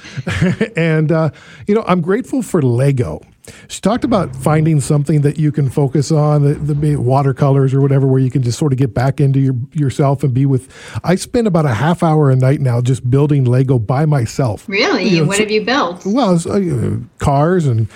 and, 0.75 1.11
uh, 1.11 1.29
you 1.67 1.75
know, 1.75 1.83
I'm 1.87 2.01
grateful 2.01 2.41
for 2.41 2.61
Lego. 2.61 3.21
She 3.67 3.81
talked 3.81 4.03
about 4.03 4.35
finding 4.35 4.79
something 4.79 5.21
that 5.21 5.37
you 5.37 5.51
can 5.51 5.69
focus 5.69 6.11
on, 6.11 6.43
the, 6.43 6.53
the 6.73 6.95
watercolors 6.95 7.73
or 7.73 7.81
whatever, 7.81 8.07
where 8.07 8.19
you 8.19 8.31
can 8.31 8.43
just 8.43 8.57
sort 8.57 8.73
of 8.73 8.79
get 8.79 8.93
back 8.93 9.19
into 9.19 9.39
your, 9.39 9.55
yourself 9.73 10.23
and 10.23 10.33
be 10.33 10.45
with. 10.45 10.71
I 11.03 11.15
spend 11.15 11.47
about 11.47 11.65
a 11.65 11.73
half 11.73 12.03
hour 12.03 12.29
a 12.29 12.35
night 12.35 12.61
now 12.61 12.81
just 12.81 13.09
building 13.09 13.45
Lego 13.45 13.79
by 13.79 14.05
myself. 14.05 14.67
Really? 14.67 15.05
You 15.05 15.21
know, 15.21 15.27
what 15.27 15.37
so, 15.37 15.43
have 15.43 15.51
you 15.51 15.63
built? 15.63 16.05
Well, 16.05 16.39
uh, 16.49 16.97
cars 17.19 17.65
and 17.65 17.87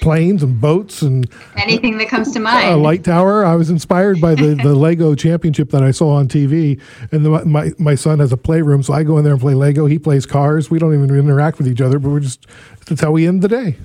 planes 0.00 0.42
and 0.42 0.60
boats 0.60 1.02
and 1.02 1.28
anything 1.56 1.98
that 1.98 2.08
comes 2.08 2.32
to 2.32 2.40
mind. 2.40 2.68
A 2.68 2.76
light 2.76 3.04
tower. 3.04 3.44
I 3.44 3.54
was 3.54 3.70
inspired 3.70 4.20
by 4.20 4.34
the, 4.34 4.54
the 4.54 4.74
Lego 4.74 5.14
championship 5.14 5.70
that 5.70 5.82
I 5.82 5.90
saw 5.90 6.14
on 6.14 6.28
TV. 6.28 6.80
And 7.12 7.24
the, 7.24 7.44
my, 7.44 7.72
my 7.78 7.94
son 7.94 8.18
has 8.20 8.32
a 8.32 8.36
playroom, 8.36 8.82
so 8.82 8.94
I 8.94 9.02
go 9.02 9.18
in 9.18 9.24
there 9.24 9.34
and 9.34 9.42
play 9.42 9.54
Lego. 9.54 9.86
He 9.86 9.98
plays 9.98 10.26
cars. 10.26 10.70
We 10.70 10.78
don't 10.78 10.94
even 10.94 11.14
interact 11.14 11.58
with 11.58 11.68
each 11.68 11.80
other, 11.80 11.98
but 11.98 12.10
we're 12.10 12.20
just, 12.20 12.46
that's 12.86 13.00
how 13.00 13.10
we 13.10 13.26
end 13.26 13.42
the 13.42 13.48
day. 13.48 13.76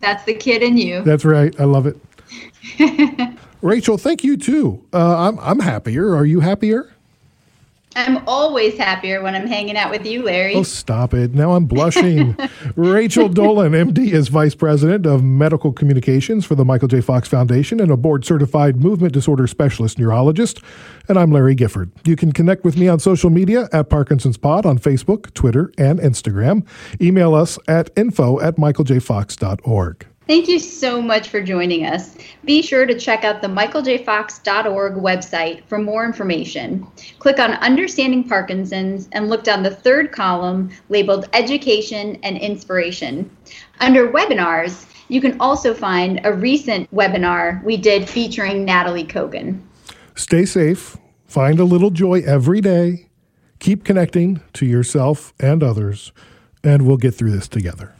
That's 0.00 0.24
the 0.24 0.34
kid 0.34 0.62
in 0.62 0.76
you. 0.76 1.02
That's 1.02 1.24
right. 1.24 1.58
I 1.60 1.64
love 1.64 1.86
it. 1.86 1.96
Rachel, 3.62 3.98
thank 3.98 4.24
you 4.24 4.36
too. 4.36 4.84
Uh, 4.92 5.28
I'm, 5.28 5.38
I'm 5.40 5.60
happier. 5.60 6.14
Are 6.16 6.24
you 6.24 6.40
happier? 6.40 6.92
I'm 7.96 8.22
always 8.28 8.78
happier 8.78 9.20
when 9.20 9.34
I'm 9.34 9.48
hanging 9.48 9.76
out 9.76 9.90
with 9.90 10.06
you, 10.06 10.22
Larry. 10.22 10.54
Oh, 10.54 10.62
stop 10.62 11.12
it. 11.12 11.34
Now 11.34 11.52
I'm 11.52 11.66
blushing. 11.66 12.36
Rachel 12.76 13.28
Dolhun, 13.28 13.92
MD, 13.92 14.12
is 14.12 14.28
Vice 14.28 14.54
President 14.54 15.06
of 15.06 15.24
Medical 15.24 15.72
Communications 15.72 16.44
for 16.46 16.54
the 16.54 16.64
Michael 16.64 16.86
J. 16.86 17.00
Fox 17.00 17.26
Foundation 17.26 17.80
and 17.80 17.90
a 17.90 17.96
board 17.96 18.24
certified 18.24 18.76
movement 18.76 19.12
disorder 19.12 19.48
specialist 19.48 19.98
neurologist. 19.98 20.60
And 21.08 21.18
I'm 21.18 21.32
Larry 21.32 21.56
Gifford. 21.56 21.90
You 22.04 22.14
can 22.14 22.30
connect 22.30 22.62
with 22.64 22.76
me 22.76 22.86
on 22.86 23.00
social 23.00 23.28
media 23.28 23.68
at 23.72 23.90
Parkinson's 23.90 24.36
Pod 24.36 24.64
on 24.66 24.78
Facebook, 24.78 25.34
Twitter, 25.34 25.72
and 25.76 25.98
Instagram. 25.98 26.64
Email 27.00 27.34
us 27.34 27.58
at 27.66 27.90
info 27.96 28.40
at 28.40 28.54
michaeljfox.org. 28.56 30.06
Thank 30.30 30.46
you 30.46 30.60
so 30.60 31.02
much 31.02 31.28
for 31.28 31.40
joining 31.40 31.86
us. 31.86 32.16
Be 32.44 32.62
sure 32.62 32.86
to 32.86 32.96
check 32.96 33.24
out 33.24 33.42
the 33.42 33.48
michaeljfox.org 33.48 34.94
website 34.94 35.64
for 35.64 35.76
more 35.76 36.04
information. 36.04 36.86
Click 37.18 37.40
on 37.40 37.54
Understanding 37.54 38.22
Parkinson's 38.22 39.08
and 39.10 39.28
look 39.28 39.42
down 39.42 39.64
the 39.64 39.74
third 39.74 40.12
column 40.12 40.70
labeled 40.88 41.28
Education 41.32 42.16
and 42.22 42.38
Inspiration. 42.38 43.28
Under 43.80 44.12
Webinars, 44.12 44.86
you 45.08 45.20
can 45.20 45.36
also 45.40 45.74
find 45.74 46.20
a 46.22 46.32
recent 46.32 46.88
webinar 46.94 47.60
we 47.64 47.76
did 47.76 48.08
featuring 48.08 48.64
Nataly 48.64 49.08
Kogan. 49.08 49.60
Stay 50.14 50.44
safe, 50.44 50.96
find 51.26 51.58
a 51.58 51.64
little 51.64 51.90
joy 51.90 52.20
every 52.20 52.60
day, 52.60 53.08
keep 53.58 53.82
connecting 53.82 54.40
to 54.52 54.64
yourself 54.64 55.34
and 55.40 55.64
others, 55.64 56.12
and 56.62 56.86
we'll 56.86 56.98
get 56.98 57.16
through 57.16 57.32
this 57.32 57.48
together. 57.48 57.96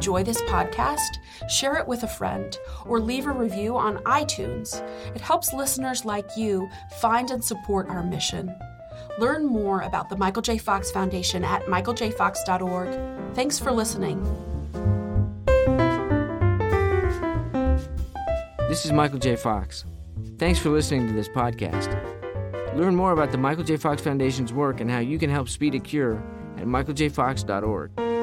Enjoy 0.00 0.24
this 0.24 0.40
podcast? 0.42 1.18
Share 1.50 1.76
it 1.76 1.86
with 1.86 2.04
a 2.04 2.08
friend 2.08 2.56
or 2.86 2.98
leave 2.98 3.26
a 3.26 3.32
review 3.32 3.76
on 3.76 3.98
iTunes. 4.04 4.80
It 5.14 5.20
helps 5.20 5.52
listeners 5.52 6.06
like 6.06 6.38
you 6.38 6.70
find 7.02 7.30
and 7.30 7.44
support 7.44 7.86
our 7.90 8.02
mission. 8.02 8.50
Learn 9.18 9.44
more 9.44 9.82
about 9.82 10.08
the 10.08 10.16
Michael 10.16 10.40
J. 10.40 10.56
Fox 10.56 10.90
Foundation 10.90 11.44
at 11.44 11.66
michaeljfox.org. 11.66 13.34
Thanks 13.34 13.58
for 13.58 13.70
listening. 13.72 14.24
This 18.70 18.86
is 18.86 18.92
Michael 18.92 19.18
J. 19.18 19.36
Fox. 19.36 19.84
Thanks 20.38 20.58
for 20.58 20.70
listening 20.70 21.08
to 21.08 21.12
this 21.12 21.28
podcast. 21.28 21.94
Learn 22.74 22.96
more 22.96 23.12
about 23.12 23.32
the 23.32 23.38
Michael 23.38 23.64
J. 23.64 23.76
Fox 23.76 24.00
Foundation's 24.00 24.50
work 24.50 24.80
and 24.80 24.90
how 24.90 25.00
you 25.00 25.18
can 25.18 25.28
help 25.28 25.50
speed 25.50 25.74
a 25.74 25.78
cure 25.78 26.22
at 26.56 26.64
michaeljfox.org. 26.64 28.19